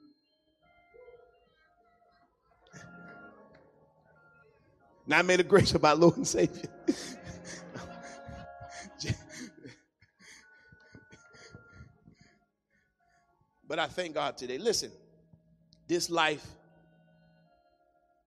[5.06, 6.68] Now I made a grace about Lord and Savior.
[13.66, 14.58] but I thank God today.
[14.58, 14.90] Listen,
[15.88, 16.46] this life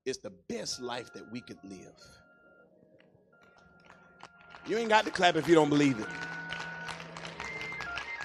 [0.09, 1.93] is the best life that we could live.
[4.67, 6.07] You ain't got to clap if you don't believe it.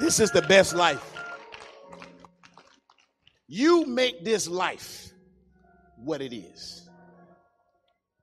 [0.01, 1.13] This is the best life.
[3.47, 5.11] You make this life
[5.97, 6.89] what it is.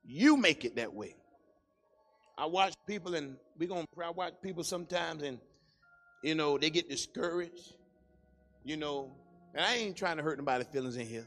[0.03, 1.15] You make it that way.
[2.37, 5.39] I watch people, and we gonna I watch people sometimes, and
[6.23, 7.75] you know they get discouraged.
[8.63, 9.11] You know,
[9.55, 11.25] and I ain't trying to hurt nobody's feelings in here.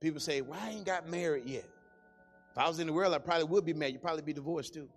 [0.00, 1.68] People say, well, I ain't got married yet?"
[2.52, 3.92] If I was in the world, I probably would be married.
[3.94, 4.88] You'd probably be divorced too.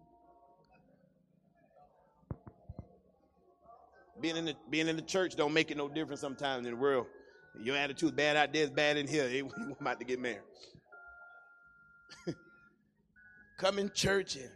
[4.19, 6.79] Being in the being in the church don't make it no difference sometimes in the
[6.79, 7.07] world.
[7.61, 9.27] Your attitude bad out there is bad in here.
[9.29, 10.39] You about to get married.
[13.57, 14.49] come in church and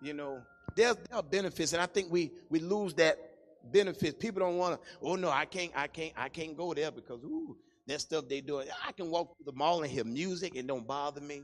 [0.00, 0.40] you know
[0.74, 3.18] there, there are benefits and i think we we lose that
[3.64, 6.90] benefit people don't want to oh no i can't i can't i can't go there
[6.90, 7.56] because ooh
[7.88, 10.86] that stuff they do i can walk through the mall and hear music it don't
[10.86, 11.42] bother me.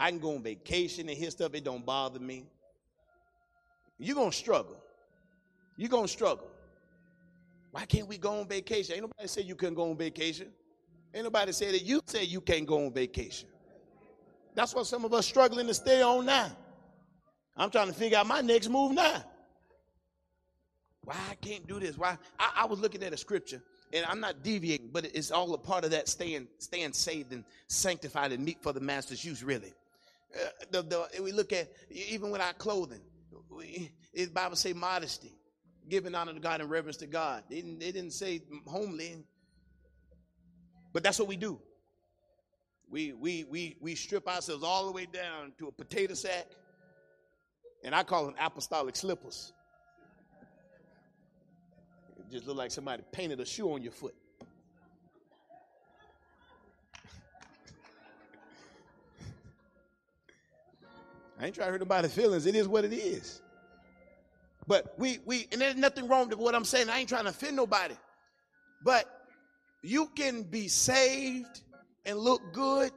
[0.00, 2.46] I can go on vacation and hear stuff it don't bother me.
[3.98, 4.82] You're gonna struggle.
[5.76, 6.50] You're gonna struggle.
[7.70, 8.94] Why can't we go on vacation?
[8.94, 10.48] Ain't nobody say you couldn't go on vacation.
[11.14, 13.46] Ain't nobody say that you say you can't go on vacation.
[14.54, 16.50] That's what some of us struggling to stay on now.
[17.54, 19.22] I'm trying to figure out my next move now.
[21.04, 21.98] Why I can't do this?
[21.98, 22.16] Why?
[22.38, 23.62] I, I was looking at a scripture,
[23.92, 27.44] and I'm not deviating, but it's all a part of that staying, staying saved and
[27.66, 29.72] sanctified and meet for the master's use, really.
[30.34, 33.00] Uh, the, the, we look at even with our clothing,
[33.50, 35.32] we, the Bible say modesty,
[35.88, 37.42] giving honor to God and reverence to God.
[37.48, 39.24] They didn't, they didn't say homely,
[40.92, 41.60] but that's what we do.
[42.88, 46.46] We, we, we, we strip ourselves all the way down to a potato sack,
[47.84, 49.52] and I call them apostolic slippers.
[52.30, 54.14] Just look like somebody painted a shoe on your foot.
[61.40, 62.46] I ain't trying to hurt nobody's feelings.
[62.46, 63.40] It is what it is.
[64.66, 66.88] But we we and there's nothing wrong with what I'm saying.
[66.88, 67.94] I ain't trying to offend nobody.
[68.84, 69.06] But
[69.82, 71.62] you can be saved
[72.04, 72.92] and look good.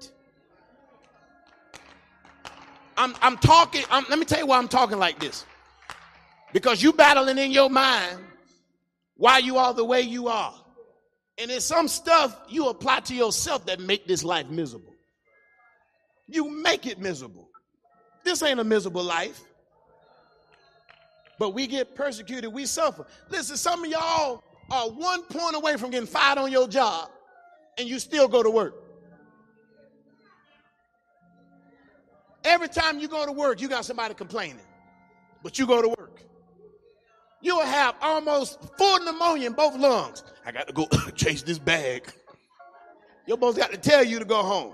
[2.95, 5.45] I'm, I'm talking, I'm, let me tell you why I'm talking like this.
[6.51, 8.19] Because you battling in your mind
[9.24, 10.53] why you are the way you are.
[11.38, 14.93] And there's some stuff you apply to yourself that make this life miserable.
[16.28, 17.47] You make it miserable.
[18.26, 19.39] This ain't a miserable life.
[21.39, 23.05] But we get persecuted, we suffer.
[23.30, 27.09] Listen, some of y'all are one point away from getting fired on your job,
[27.78, 28.76] and you still go to work.
[32.43, 34.59] Every time you go to work, you got somebody complaining,
[35.41, 36.02] but you go to work.
[37.43, 40.23] You will have almost full pneumonia in both lungs.
[40.45, 42.09] I got to go chase this bag.
[43.27, 44.73] Your boss got to tell you to go home.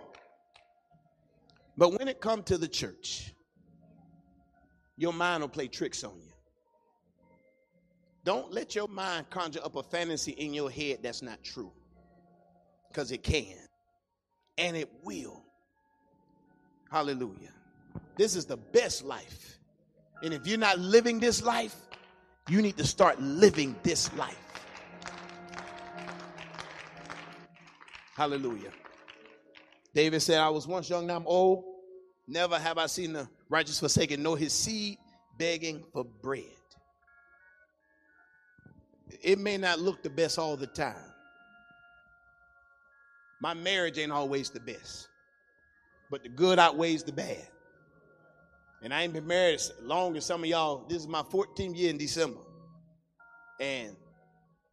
[1.76, 3.34] But when it comes to the church,
[4.97, 6.32] your mind will play tricks on you.
[8.24, 11.72] Don't let your mind conjure up a fantasy in your head that's not true.
[12.89, 13.57] Because it can.
[14.59, 15.43] And it will.
[16.91, 17.53] Hallelujah.
[18.15, 19.57] This is the best life.
[20.22, 21.76] And if you're not living this life,
[22.50, 24.36] you need to start living this life.
[28.16, 28.72] Hallelujah.
[29.93, 31.64] David said, I was once young, now I'm old.
[32.28, 34.97] Never have I seen the righteous forsaken, nor his seed
[35.38, 36.43] begging for bread.
[39.22, 40.95] It may not look the best all the time.
[43.41, 45.08] My marriage ain't always the best,
[46.12, 47.47] but the good outweighs the bad.
[48.82, 50.86] And I ain't been married as long as some of y'all.
[50.88, 52.39] This is my 14th year in December.
[53.59, 53.95] And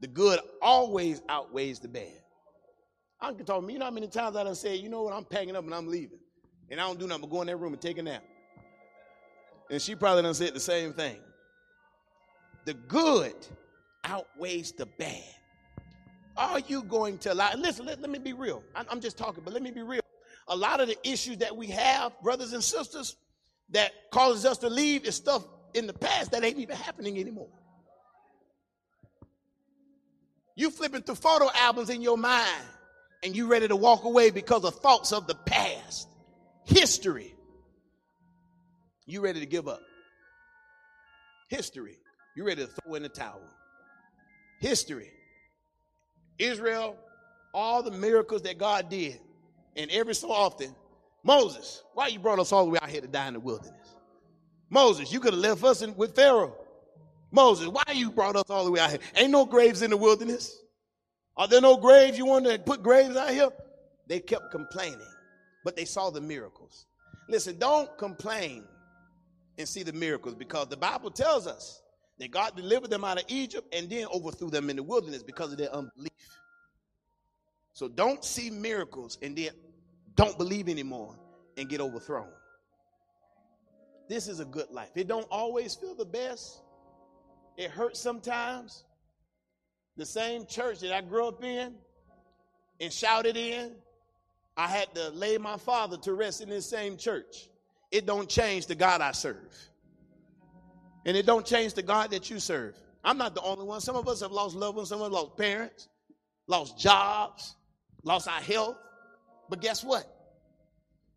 [0.00, 2.12] the good always outweighs the bad.
[3.20, 5.24] Uncle told me, you know how many times I done said, you know what, I'm
[5.24, 6.18] packing up and I'm leaving.
[6.70, 8.22] And I don't do nothing but go in that room and take a nap.
[9.70, 11.18] And she probably done said the same thing.
[12.64, 13.34] The good
[14.04, 15.22] outweighs the bad.
[16.36, 17.52] Are you going to allow?
[17.54, 18.62] Listen, let, let me be real.
[18.74, 20.02] I, I'm just talking, but let me be real.
[20.48, 23.16] A lot of the issues that we have, brothers and sisters,
[23.70, 25.44] that causes us to leave is stuff
[25.74, 27.48] in the past that ain't even happening anymore.
[30.54, 32.64] You flipping through photo albums in your mind
[33.22, 36.08] and you ready to walk away because of thoughts of the past,
[36.64, 37.34] history.
[39.06, 39.82] You ready to give up?
[41.48, 41.98] History.
[42.36, 43.40] You ready to throw in the towel?
[44.60, 45.10] History.
[46.38, 46.96] Israel,
[47.52, 49.20] all the miracles that God did,
[49.76, 50.74] and every so often,
[51.26, 53.96] Moses, why you brought us all the way out here to die in the wilderness?
[54.70, 56.56] Moses, you could have left us in, with Pharaoh.
[57.32, 59.00] Moses, why you brought us all the way out here?
[59.16, 60.62] Ain't no graves in the wilderness.
[61.36, 62.16] Are there no graves?
[62.16, 63.48] You want to put graves out here?
[64.06, 65.00] They kept complaining,
[65.64, 66.86] but they saw the miracles.
[67.28, 68.62] Listen, don't complain
[69.58, 71.82] and see the miracles because the Bible tells us
[72.20, 75.50] that God delivered them out of Egypt and then overthrew them in the wilderness because
[75.50, 76.12] of their unbelief.
[77.72, 79.50] So don't see miracles and then
[80.16, 81.14] don't believe anymore
[81.56, 82.28] and get overthrown.
[84.08, 84.90] This is a good life.
[84.94, 86.60] It don't always feel the best.
[87.56, 88.84] It hurts sometimes.
[89.96, 91.74] The same church that I grew up in
[92.80, 93.72] and shouted in,
[94.56, 97.48] I had to lay my father to rest in this same church.
[97.90, 99.56] It don't change the God I serve.
[101.04, 102.74] And it don't change the God that you serve.
[103.04, 103.80] I'm not the only one.
[103.80, 105.88] Some of us have lost loved ones, some of us lost parents,
[106.46, 107.54] lost jobs,
[108.02, 108.76] lost our health.
[109.48, 110.04] But guess what?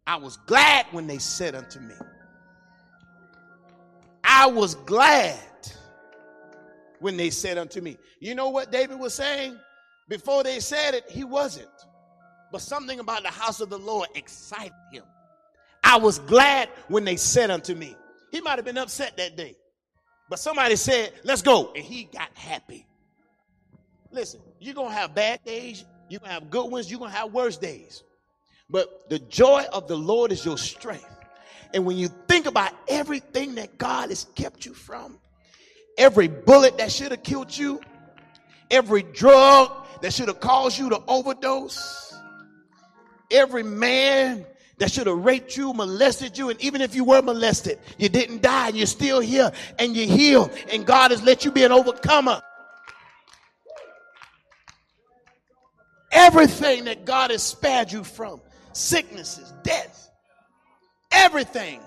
[0.06, 1.96] I was glad when they said unto me,
[4.24, 5.40] I was glad
[7.00, 7.98] when they said unto me.
[8.20, 9.58] You know what David was saying?
[10.08, 11.68] Before they said it, he wasn't.
[12.52, 15.04] But something about the house of the Lord excited him.
[15.84, 17.96] I was glad when they said unto me.
[18.32, 19.56] He might have been upset that day.
[20.30, 21.72] But somebody said, let's go.
[21.76, 22.86] And he got happy.
[24.12, 25.86] Listen, you're going to have bad days.
[26.10, 26.90] You're going to have good ones.
[26.90, 28.04] You're going to have worse days.
[28.70, 31.06] But the joy of the Lord is your strength.
[31.74, 35.18] And when you think about everything that God has kept you from,
[35.98, 37.80] every bullet that should have killed you,
[38.70, 42.14] every drug that should have caused you to overdose,
[43.32, 44.46] every man
[44.78, 48.42] that should have raped you, molested you, and even if you were molested, you didn't
[48.42, 51.72] die, and you're still here, and you're healed, and God has let you be an
[51.72, 52.42] overcomer.
[56.12, 58.42] Everything that God has spared you from
[58.74, 60.10] sicknesses, death,
[61.12, 61.82] everything.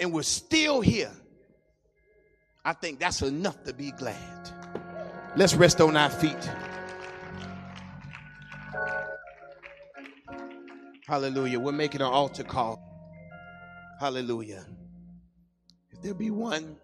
[0.00, 1.10] And we're still here.
[2.64, 4.50] I think that's enough to be glad.
[5.36, 6.50] Let's rest on our feet.
[11.06, 11.58] Hallelujah.
[11.58, 12.78] We're making an altar call.
[13.98, 14.66] Hallelujah.
[15.90, 16.76] If there be one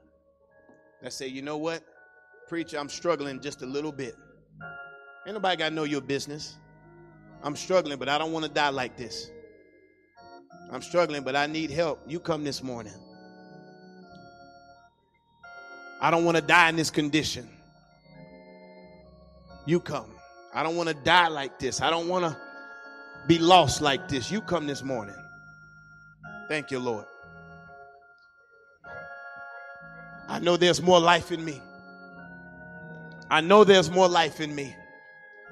[1.03, 1.85] that say, you know what,
[2.49, 4.15] preacher, I'm struggling just a little bit.
[5.27, 6.57] Ain't nobody got to know your business.
[7.45, 9.31] I'm struggling, but I don't want to die like this.
[10.73, 12.01] I'm struggling, but I need help.
[12.09, 12.95] You come this morning.
[16.01, 17.47] I don't want to die in this condition.
[19.67, 20.11] You come.
[20.55, 21.83] I don't want to die like this.
[21.83, 22.37] I don't want to
[23.29, 24.31] be lost like this.
[24.31, 25.15] You come this morning.
[26.49, 27.05] Thank you, Lord.
[30.29, 31.61] I know there's more life in me.
[33.31, 34.75] I know there's more life in me.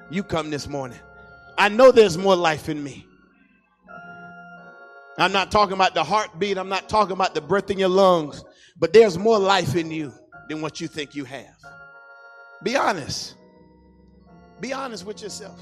[0.09, 0.99] You come this morning.
[1.57, 3.05] I know there's more life in me.
[5.17, 6.57] I'm not talking about the heartbeat.
[6.57, 8.43] I'm not talking about the breath in your lungs.
[8.79, 10.11] But there's more life in you
[10.49, 11.55] than what you think you have.
[12.63, 13.35] Be honest.
[14.59, 15.59] Be honest with yourself.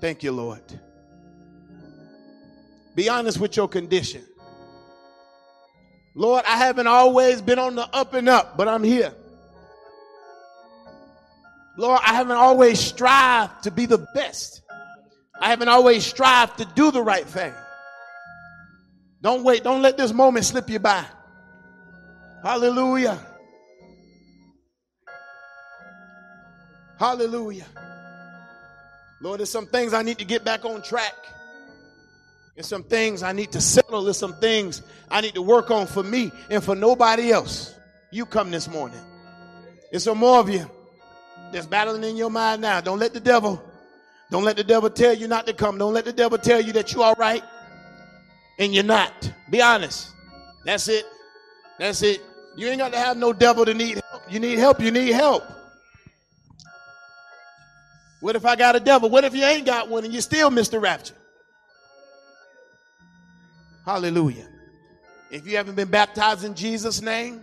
[0.00, 0.62] Thank you, Lord.
[2.94, 4.24] Be honest with your condition.
[6.14, 9.14] Lord, I haven't always been on the up and up, but I'm here.
[11.80, 14.60] Lord, I haven't always strived to be the best.
[15.40, 17.54] I haven't always strived to do the right thing.
[19.22, 19.64] Don't wait.
[19.64, 21.02] Don't let this moment slip you by.
[22.42, 23.18] Hallelujah.
[26.98, 27.64] Hallelujah.
[29.22, 31.14] Lord, there's some things I need to get back on track.
[32.56, 34.04] There's some things I need to settle.
[34.04, 37.74] There's some things I need to work on for me and for nobody else.
[38.10, 39.00] You come this morning.
[39.90, 40.70] There's some more of you
[41.52, 42.80] that's battling in your mind now.
[42.80, 43.62] Don't let the devil,
[44.30, 45.78] don't let the devil tell you not to come.
[45.78, 47.42] Don't let the devil tell you that you're right
[48.58, 49.32] and you're not.
[49.50, 50.10] Be honest.
[50.64, 51.04] That's it.
[51.78, 52.22] That's it.
[52.56, 54.22] You ain't got to have no devil to need help.
[54.30, 54.80] You need help.
[54.80, 55.44] You need help.
[58.20, 59.08] What if I got a devil?
[59.08, 61.14] What if you ain't got one and you still miss the rapture?
[63.84, 64.46] Hallelujah.
[65.30, 67.40] If you haven't been baptized in Jesus' name,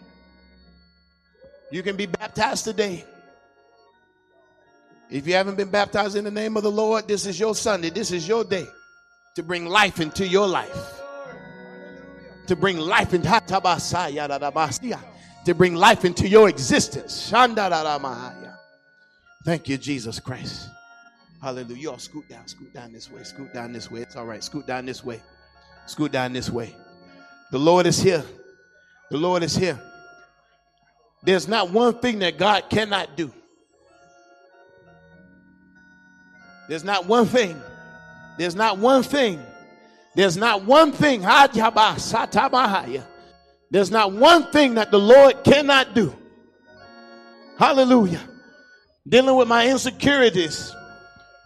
[1.71, 3.03] you can be baptized today.
[5.09, 7.89] If you haven't been baptized in the name of the Lord, this is your Sunday.
[7.89, 8.67] This is your day
[9.35, 11.01] to bring life into your life.
[12.47, 13.29] To bring life into
[15.45, 17.29] to bring life into your existence.
[19.45, 20.69] Thank you, Jesus Christ.
[21.41, 21.81] Hallelujah.
[21.81, 24.01] Y'all scoot down, scoot down this way, scoot down this way.
[24.01, 24.43] It's all right.
[24.43, 25.21] Scoot down this way.
[25.85, 26.75] Scoot down this way.
[27.51, 28.25] The Lord is here.
[29.09, 29.79] The Lord is here.
[31.23, 33.31] There's not one thing that God cannot do.
[36.67, 37.61] There's not one thing.
[38.37, 39.41] There's not one thing.
[40.15, 41.21] There's not one thing.
[43.69, 46.15] There's not one thing that the Lord cannot do.
[47.57, 48.21] Hallelujah.
[49.07, 50.73] Dealing with my insecurities,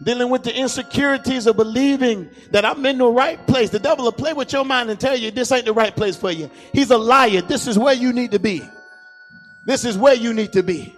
[0.03, 3.69] dealing with the insecurities of believing that I'm in the right place.
[3.69, 6.15] The devil will play with your mind and tell you this ain't the right place
[6.15, 6.49] for you.
[6.73, 7.41] He's a liar.
[7.41, 8.61] This is where you need to be.
[9.67, 10.95] This is where you need to be.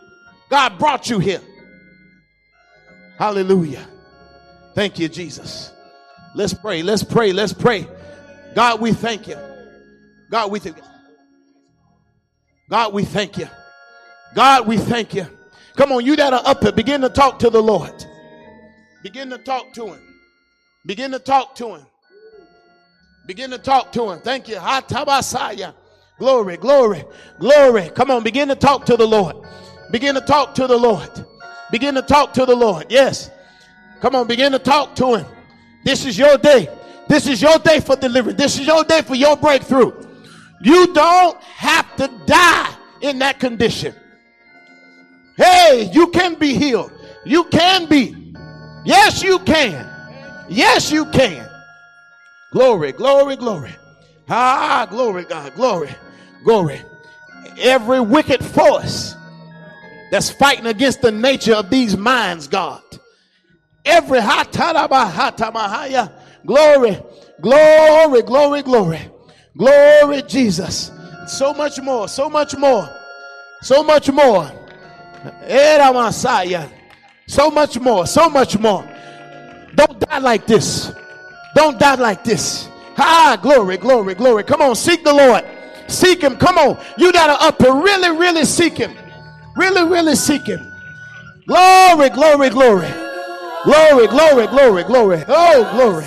[0.49, 1.41] God brought you here.
[3.17, 3.87] Hallelujah.
[4.73, 5.71] Thank you, Jesus.
[6.35, 6.81] Let's pray.
[6.81, 7.31] Let's pray.
[7.31, 7.87] Let's pray.
[8.55, 9.37] God, we thank you.
[10.29, 10.83] God, we thank you.
[12.69, 13.47] God, we thank you.
[14.33, 15.27] God, we thank you.
[15.75, 18.05] Come on, you that are up here, begin to talk to the Lord.
[19.03, 19.99] Begin to talk to him.
[20.85, 21.85] Begin to talk to him.
[23.25, 24.19] Begin to talk to him.
[24.19, 24.55] Thank you.
[24.55, 25.73] Hatabasaya.
[26.19, 27.03] Glory, glory,
[27.39, 27.89] glory.
[27.89, 29.35] Come on, begin to talk to the Lord.
[29.91, 31.09] Begin to talk to the Lord.
[31.71, 32.85] Begin to talk to the Lord.
[32.89, 33.29] Yes.
[34.03, 35.25] Come on, begin to talk to him.
[35.85, 36.67] This is your day.
[37.07, 38.37] This is your day for deliverance.
[38.37, 39.93] This is your day for your breakthrough.
[40.61, 43.95] You don't have to die in that condition.
[45.37, 46.91] Hey, you can be healed.
[47.23, 48.33] You can be.
[48.83, 49.89] Yes, you can.
[50.49, 51.49] Yes, you can.
[52.51, 53.73] Glory, glory, glory.
[54.27, 55.95] Ah, glory, God, glory,
[56.43, 56.81] glory.
[57.57, 59.15] Every wicked force
[60.11, 62.81] that's fighting against the nature of these minds, God.
[63.85, 66.11] Every hatarabahaya.
[66.45, 66.97] Glory,
[67.41, 68.99] glory, glory, glory.
[69.57, 70.91] Glory, Jesus.
[71.27, 72.89] So much more, so much more,
[73.61, 74.51] so much more.
[75.43, 76.67] Era Messiah.
[77.27, 78.83] So much more, so much more.
[79.75, 80.91] Don't die like this.
[81.55, 82.67] Don't die like this.
[82.97, 84.43] Ah, glory, glory, glory.
[84.43, 85.43] Come on, seek the Lord.
[85.87, 86.35] Seek Him.
[86.35, 86.83] Come on.
[86.97, 88.93] You got to up and really, really seek Him.
[89.55, 90.59] Really, really seek Him.
[91.47, 93.02] Glory, glory, glory.
[93.65, 95.23] Glory, glory, glory, glory.
[95.27, 96.05] Oh, glory.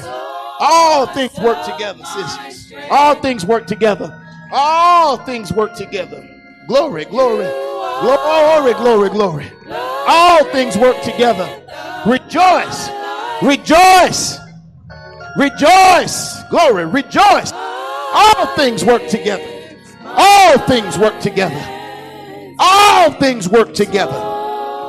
[0.61, 2.73] All things work together, sisters.
[2.91, 4.23] All things work together.
[4.53, 6.29] All things work together.
[6.69, 7.47] Glory, glory,
[8.01, 9.53] glory, glory, glory.
[9.71, 11.49] All things work together.
[12.07, 12.91] Rejoice,
[13.43, 14.39] rejoice,
[15.39, 16.43] rejoice.
[16.51, 17.53] Glory, rejoice.
[17.53, 19.45] All things work together.
[20.05, 21.63] All things work together.
[22.59, 24.19] All things work together.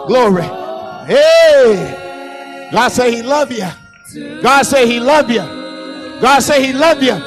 [0.07, 0.43] Glory.
[1.07, 2.06] Hey,
[2.71, 3.67] God say He love you.
[4.41, 5.41] God say He love you.
[6.21, 7.17] God say He love you.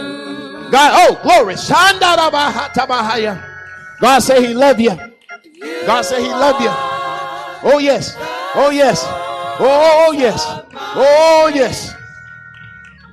[0.70, 1.56] God, oh glory.
[4.00, 4.96] God say He love you.
[5.86, 6.70] God say He love you.
[7.62, 8.16] Oh yes.
[8.54, 9.04] Oh yes.
[9.06, 10.44] Oh yes.
[10.72, 11.94] Oh yes.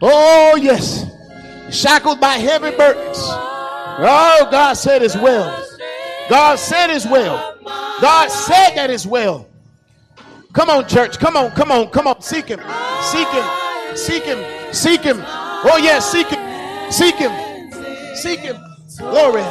[0.01, 1.05] Oh yes.
[1.69, 3.17] Shackled by heavy burdens.
[3.99, 5.65] Oh, God said as well.
[6.29, 7.57] God said as well.
[7.99, 9.49] God said that as well.
[10.57, 11.19] Come on, church.
[11.19, 12.19] Come on, come on, come on.
[12.19, 12.59] Seek him.
[13.03, 13.95] Seek him.
[13.95, 14.73] Seek him.
[14.73, 15.21] Seek him.
[15.23, 16.91] Oh, yes, seek him.
[16.91, 17.31] Seek him.
[18.15, 18.57] Seek him.
[18.97, 19.43] Glory.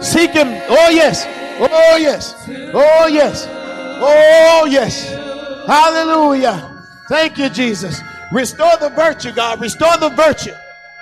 [0.00, 0.46] Seek him.
[0.70, 1.26] Oh, yes.
[1.58, 2.46] Oh, yes.
[2.72, 3.48] Oh, yes.
[3.50, 5.10] Oh, yes.
[5.66, 6.86] Hallelujah.
[7.08, 8.00] Thank you, Jesus.
[8.30, 9.60] Restore the virtue, God.
[9.60, 10.54] Restore the virtue.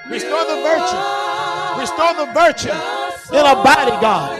[0.08, 1.78] Restore the virtue.
[1.78, 4.38] Restore the virtue in our body, God.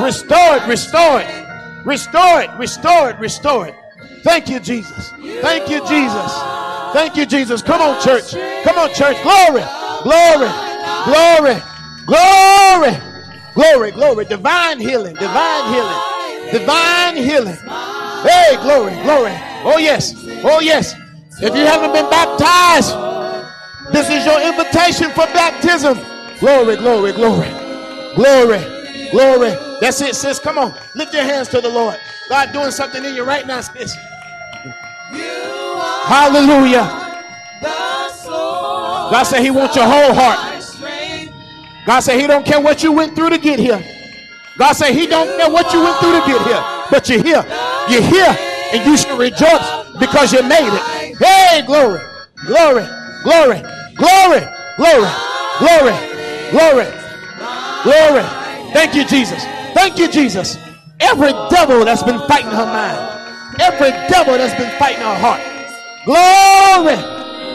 [0.00, 0.66] Restore it.
[0.66, 1.41] Restore it.
[1.84, 2.50] Restore it.
[2.58, 3.18] Restore it.
[3.18, 3.74] Restore it.
[4.22, 5.10] Thank you, Jesus.
[5.40, 6.32] Thank you, Jesus.
[6.92, 7.62] Thank you, Jesus.
[7.62, 8.32] Come on, church.
[8.64, 9.20] Come on, church.
[9.22, 9.64] Glory.
[10.04, 10.50] Glory.
[11.06, 11.56] Glory.
[12.06, 12.96] Glory.
[13.54, 13.90] Glory.
[13.90, 14.24] Glory.
[14.26, 15.14] Divine healing.
[15.14, 16.52] Divine healing.
[16.52, 17.56] Divine healing.
[18.22, 18.94] Hey, glory.
[19.02, 19.32] Glory.
[19.64, 20.14] Oh, yes.
[20.44, 20.94] Oh, yes.
[21.40, 22.94] If you haven't been baptized,
[23.92, 25.98] this is your invitation for baptism.
[26.38, 27.48] Glory, glory, glory.
[28.14, 28.81] Glory.
[29.12, 29.50] Glory.
[29.80, 30.38] That's it, sis.
[30.38, 30.74] Come on.
[30.94, 31.98] Lift your hands to the Lord.
[32.28, 33.94] God doing something in you right now, sis.
[36.04, 37.12] Hallelujah.
[37.62, 40.38] God said he wants your whole heart.
[41.86, 43.84] God said he don't care what you went through to get here.
[44.58, 46.64] God said he don't care what you went through to get here.
[46.90, 47.44] But you're here.
[47.88, 48.36] You're here.
[48.72, 51.16] And you should rejoice because you made it.
[51.18, 52.00] Hey, glory.
[52.46, 52.86] Glory.
[53.22, 53.60] Glory.
[53.96, 54.40] Glory.
[54.78, 55.10] Glory.
[55.58, 55.94] Glory.
[56.50, 56.86] Glory.
[57.84, 58.41] Glory.
[58.72, 59.44] Thank you, Jesus.
[59.74, 60.58] Thank you, Jesus.
[61.00, 65.40] Every devil that's been fighting her mind, every devil that's been fighting her heart.
[66.04, 66.96] Glory,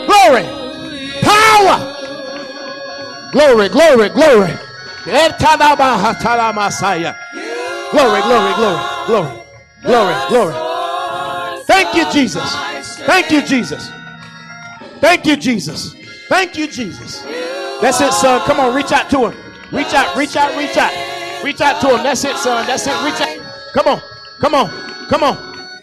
[0.06, 0.44] glory,
[1.22, 1.94] power.
[3.32, 4.54] Glory, glory, glory.
[7.92, 9.40] Glory, glory, glory, glory,
[9.82, 10.54] glory, glory.
[11.66, 12.56] Thank you, Jesus.
[13.06, 13.90] Thank you, Jesus.
[15.00, 15.94] Thank you, Jesus.
[16.28, 17.22] Thank you, Jesus.
[17.82, 18.42] That's it, son.
[18.42, 19.38] Come on, reach out to him.
[19.72, 21.07] Reach out, reach out, reach out.
[21.48, 22.04] Reach out to him.
[22.04, 22.68] That's it, son.
[22.68, 23.04] That's it.
[23.06, 23.40] Reach out.
[23.72, 24.02] Come on.
[24.42, 24.68] Come on.
[25.08, 25.36] Come on.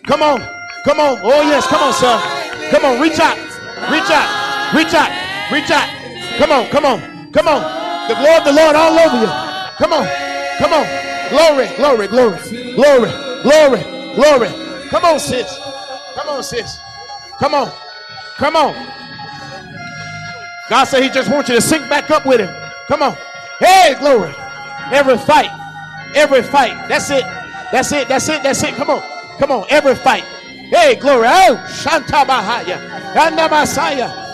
[0.05, 0.39] Come on.
[0.85, 1.19] Come on.
[1.23, 1.67] Oh, yes.
[1.67, 2.21] Come on, son.
[2.71, 3.01] Come on.
[3.01, 3.35] Reach out.
[3.89, 4.75] Reach out.
[4.75, 5.09] Reach out.
[5.51, 5.89] Reach out.
[6.37, 6.69] Come on.
[6.69, 7.33] Come on.
[7.33, 7.63] Come on.
[8.09, 9.27] The glory of the Lord all over you.
[9.81, 10.07] Come on.
[10.59, 10.85] Come on.
[11.31, 11.67] Glory.
[11.79, 12.09] Glory.
[12.09, 12.75] Glory.
[12.75, 13.11] Glory.
[13.43, 13.83] Glory.
[14.17, 14.49] Glory.
[14.91, 15.59] Come on, sis.
[16.15, 16.79] Come on, sis.
[17.39, 17.73] Come on.
[18.37, 18.75] Come on.
[20.69, 22.55] God said he just wants you to sync back up with him.
[22.87, 23.17] Come on.
[23.59, 24.35] Hey, glory.
[24.93, 25.51] Every fight.
[26.15, 26.89] Every fight.
[26.89, 27.25] That's it.
[27.73, 28.09] That's it.
[28.09, 28.43] That's it.
[28.43, 28.75] That's it.
[28.75, 29.03] Come on.
[29.39, 29.67] Come on.
[29.69, 30.25] Every fight.
[30.71, 31.27] Hey, glory.
[31.29, 32.79] Oh, Shanta Bahaya.
[33.49, 34.25] Masaya.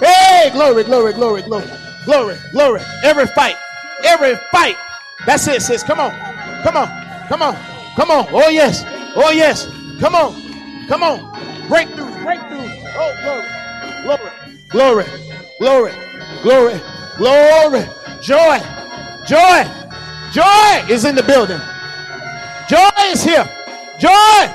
[0.00, 1.66] Hey, glory, glory, glory, glory,
[2.04, 2.80] glory, glory.
[3.02, 3.56] Every fight.
[4.04, 4.76] Every fight.
[5.26, 5.82] That's it, sis.
[5.82, 6.10] Come on.
[6.62, 6.88] Come on.
[7.28, 7.56] Come on.
[7.96, 8.26] Come on.
[8.30, 8.84] Oh, yes.
[9.14, 9.66] Oh, yes.
[10.00, 10.34] Come on.
[10.88, 11.68] Come on.
[11.68, 12.10] Breakthrough.
[12.24, 12.68] Breakthrough.
[12.94, 14.32] Oh, glory.
[14.70, 15.04] Glory.
[15.58, 15.92] Glory.
[15.92, 15.92] Glory.
[16.42, 16.91] Glory.
[18.22, 18.60] Joy.
[19.26, 19.64] Joy.
[20.32, 21.60] Joy is in the building.
[22.68, 23.48] Joy is here.
[23.98, 24.54] Joy.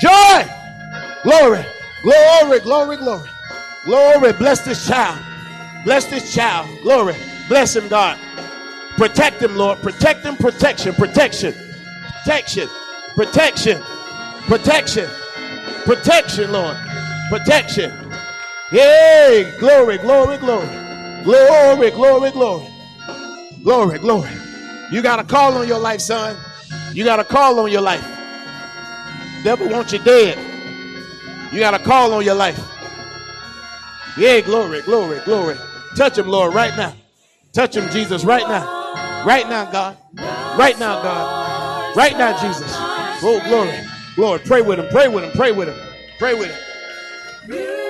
[0.00, 0.46] Joy.
[1.22, 1.64] Glory.
[2.02, 2.60] Glory.
[2.60, 2.96] Glory.
[2.96, 3.28] Glory.
[3.84, 4.32] Glory.
[4.32, 5.18] Bless this child.
[5.84, 6.68] Bless this child.
[6.82, 7.14] Glory.
[7.48, 8.18] Bless him, God.
[8.96, 9.78] Protect him, Lord.
[9.82, 10.36] Protect him.
[10.36, 10.94] Protection.
[10.94, 11.54] Protection.
[12.24, 12.68] Protection.
[13.14, 13.82] Protection.
[14.46, 15.10] Protection.
[15.84, 16.76] Protection, Lord.
[17.28, 17.92] Protection.
[18.72, 19.54] Yay.
[19.58, 19.98] Glory.
[19.98, 20.38] Glory.
[20.38, 20.79] Glory.
[21.24, 21.90] Glory.
[21.90, 22.30] Glory.
[22.30, 22.68] Glory.
[23.62, 23.98] Glory.
[23.98, 24.30] Glory.
[24.90, 26.36] You got a call on your life, son.
[26.92, 28.04] You got a call on your life.
[29.44, 30.38] Devil wants you dead.
[31.52, 32.58] You got a call on your life.
[34.16, 35.56] Yeah, glory, glory, glory.
[35.96, 36.94] Touch him, Lord, right now.
[37.52, 39.24] Touch him, Jesus, right now.
[39.24, 39.96] Right now, God.
[40.58, 41.96] Right now, God.
[41.96, 42.70] Right now, Jesus.
[43.22, 43.78] Oh, glory.
[44.16, 45.78] Lord, pray with him, pray with him, pray with him,
[46.18, 47.89] pray with him.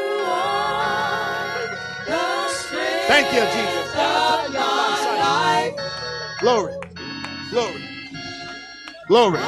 [3.11, 3.91] Thank you, Jesus.
[6.41, 6.73] Glory,
[7.51, 7.83] glory,
[9.09, 9.41] glory,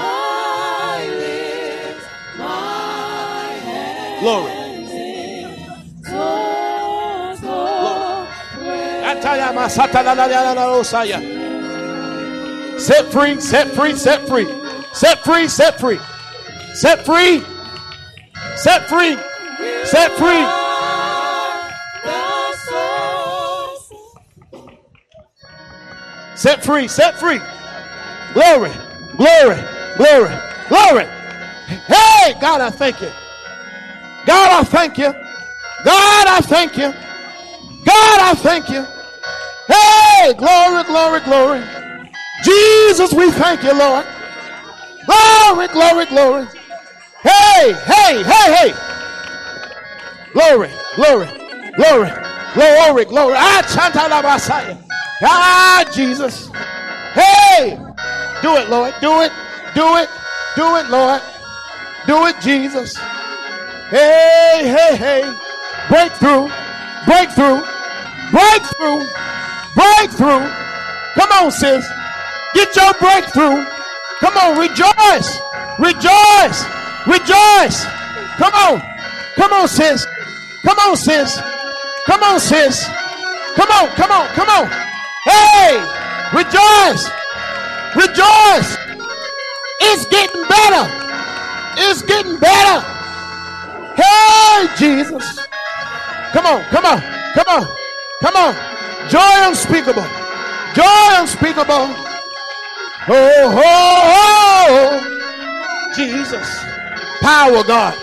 [4.20, 4.52] glory.
[12.80, 14.47] Set free, set free, set free,
[14.93, 16.01] set free, set free, set free,
[16.74, 17.40] set free,
[18.56, 19.16] set free.
[19.84, 20.61] Set free,
[26.43, 26.89] set free.
[26.89, 27.39] Set free.
[28.35, 28.73] Glory,
[29.16, 29.60] glory,
[29.97, 30.35] glory,
[30.69, 31.05] glory.
[31.86, 33.10] Hey, God, I thank you.
[34.27, 35.12] God, I thank you.
[35.85, 36.93] God, I thank you.
[37.85, 38.85] God, I thank you.
[39.69, 41.62] Hey, glory, glory, glory.
[42.43, 44.05] Jesus, we thank you, Lord.
[45.06, 46.47] Glory, glory, glory.
[47.23, 48.74] Hey, hey, hey, hey.
[50.32, 51.28] Glory, glory,
[51.77, 52.10] glory,
[52.55, 53.35] glory, glory.
[53.36, 54.82] Ah, chanta la basaya.
[55.24, 56.51] Ah, Jesus.
[57.15, 57.78] Hey,
[58.43, 58.94] do it, Lord.
[59.01, 59.32] Do it,
[59.74, 60.09] do it,
[60.57, 61.23] do it, Lord.
[62.07, 62.97] Do it, Jesus.
[63.90, 65.23] Hey, hey, hey.
[65.89, 66.49] Breakthrough,
[67.07, 67.62] breakthrough,
[68.32, 69.07] breakthrough,
[69.74, 70.43] breakthrough.
[71.15, 71.86] Come on, sis.
[72.55, 73.65] Get your breakthrough.
[74.20, 75.39] Come on, rejoice,
[75.78, 76.65] rejoice,
[77.07, 77.85] rejoice.
[78.39, 78.82] Come on,
[79.36, 80.07] come on, sis.
[80.62, 81.40] Come on, sis.
[82.07, 82.86] Come on, sis.
[83.55, 84.91] Come on, come on, come on.
[85.24, 85.78] Hey,
[86.35, 87.09] rejoice,
[87.94, 88.77] rejoice.
[89.81, 90.90] It's getting better.
[91.78, 92.81] It's getting better.
[93.94, 95.39] Hey, Jesus.
[96.32, 97.01] Come on, come on,
[97.35, 97.77] come on,
[98.20, 98.55] come on.
[99.09, 100.07] Joy unspeakable.
[100.74, 101.94] Joy unspeakable.
[103.09, 105.93] Oh, oh, oh.
[105.94, 106.49] Jesus.
[107.20, 107.94] Power, God.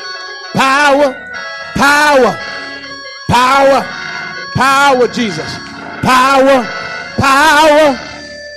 [0.54, 1.14] Power,
[1.76, 2.38] power,
[3.28, 3.82] power,
[4.54, 5.58] power, Jesus.
[6.02, 6.68] Power,
[7.20, 8.00] power,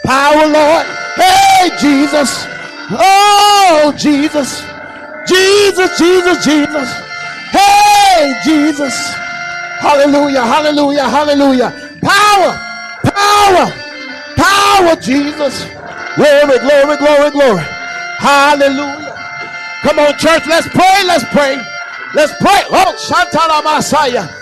[0.07, 0.87] power, Lord.
[1.17, 2.47] Hey, Jesus.
[2.91, 4.63] Oh, Jesus.
[5.27, 6.89] Jesus, Jesus, Jesus.
[7.51, 8.95] Hey, Jesus.
[9.81, 11.71] Hallelujah, hallelujah, hallelujah.
[12.03, 12.55] Power,
[13.03, 13.67] power,
[14.37, 15.67] power, Jesus.
[16.17, 17.65] Glory, glory, glory, glory.
[18.19, 19.19] Hallelujah.
[19.83, 21.61] Come on, church, let's pray, let's pray.
[22.15, 22.63] Let's pray.
[22.71, 24.42] Oh, Shantala Messiah.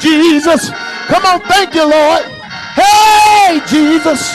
[0.00, 0.70] Jesus.
[1.06, 2.24] Come on, thank you, Lord.
[2.74, 4.34] Hey, Jesus.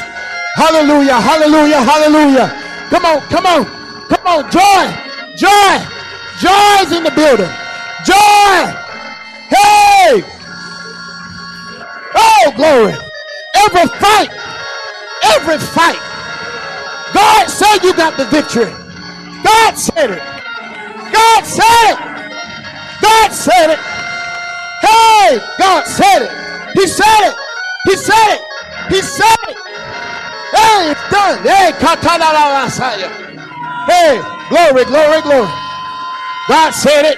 [0.56, 2.48] Hallelujah, hallelujah, hallelujah.
[2.90, 3.66] Come on, come on,
[4.08, 4.52] come on.
[4.52, 4.86] Joy,
[5.36, 5.74] joy,
[6.40, 7.52] joy is in the building.
[8.06, 8.86] Joy.
[9.50, 10.24] Hey.
[12.16, 12.94] Oh, glory.
[13.56, 14.30] Every fight,
[15.36, 16.00] every fight.
[17.14, 18.72] God said you got the victory.
[19.44, 20.24] God said it.
[21.12, 21.98] God said it.
[23.02, 23.95] God said it.
[24.86, 26.32] Hey, God said it.
[26.78, 27.36] He said it.
[27.86, 28.42] He said it.
[28.90, 29.58] He said it.
[30.54, 31.42] Hey, it's done.
[31.42, 33.10] Hey, katanala masaya.
[33.90, 35.50] Hey, glory, glory, glory.
[36.48, 37.18] God said it.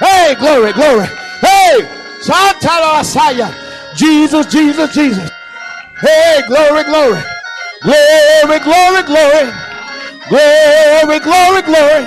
[0.00, 1.06] Hey, glory, glory.
[1.40, 1.86] Hey,
[2.20, 3.48] santala masaya.
[3.94, 5.30] Jesus, Jesus, Jesus.
[6.00, 7.22] Hey, glory, glory.
[7.82, 9.46] Glory, glory, glory.
[10.28, 12.06] Glory, glory, glory.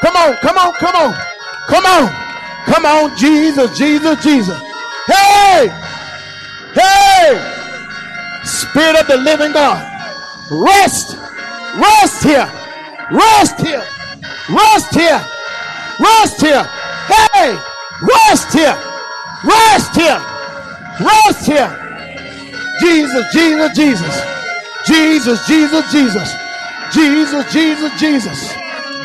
[0.00, 1.14] Come on, come on, come on.
[1.68, 2.27] Come on.
[2.68, 4.60] Come on, Jesus, Jesus, Jesus.
[5.06, 5.68] Hey,
[6.74, 7.32] hey,
[8.44, 9.80] Spirit of the living God,
[10.50, 11.16] rest,
[11.80, 12.48] rest here,
[13.10, 13.82] rest here,
[14.50, 15.20] rest here,
[15.98, 16.64] rest here.
[17.08, 17.56] Hey,
[18.04, 18.76] rest here,
[19.44, 20.20] rest here,
[21.00, 21.88] rest here.
[22.80, 24.14] Jesus, Jesus, Jesus,
[24.86, 25.84] Jesus, Jesus,
[26.92, 28.54] Jesus, Jesus, Jesus,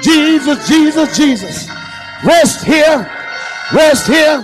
[0.04, 1.70] Jesus, Jesus, Jesus, Jesus.
[2.26, 3.23] Rest here.
[3.72, 4.44] Rest here.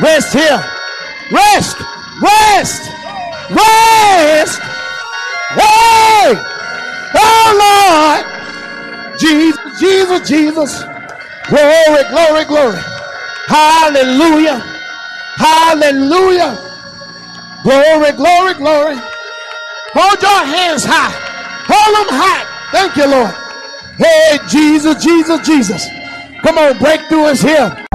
[0.00, 0.62] Rest here.
[1.32, 1.76] Rest.
[2.20, 2.82] Rest.
[3.50, 4.60] Rest.
[5.56, 6.34] Hey.
[7.14, 9.18] Oh Lord.
[9.18, 10.82] Jesus, Jesus, Jesus.
[11.48, 12.80] Glory, glory, glory.
[13.46, 14.58] Hallelujah.
[15.36, 16.58] Hallelujah.
[17.62, 18.96] Glory, glory, glory.
[19.92, 21.12] Hold your hands high.
[21.68, 22.44] Hold them high.
[22.72, 23.34] Thank you, Lord.
[23.96, 25.88] Hey, Jesus, Jesus, Jesus.
[26.42, 27.85] Come on, breakthrough is here.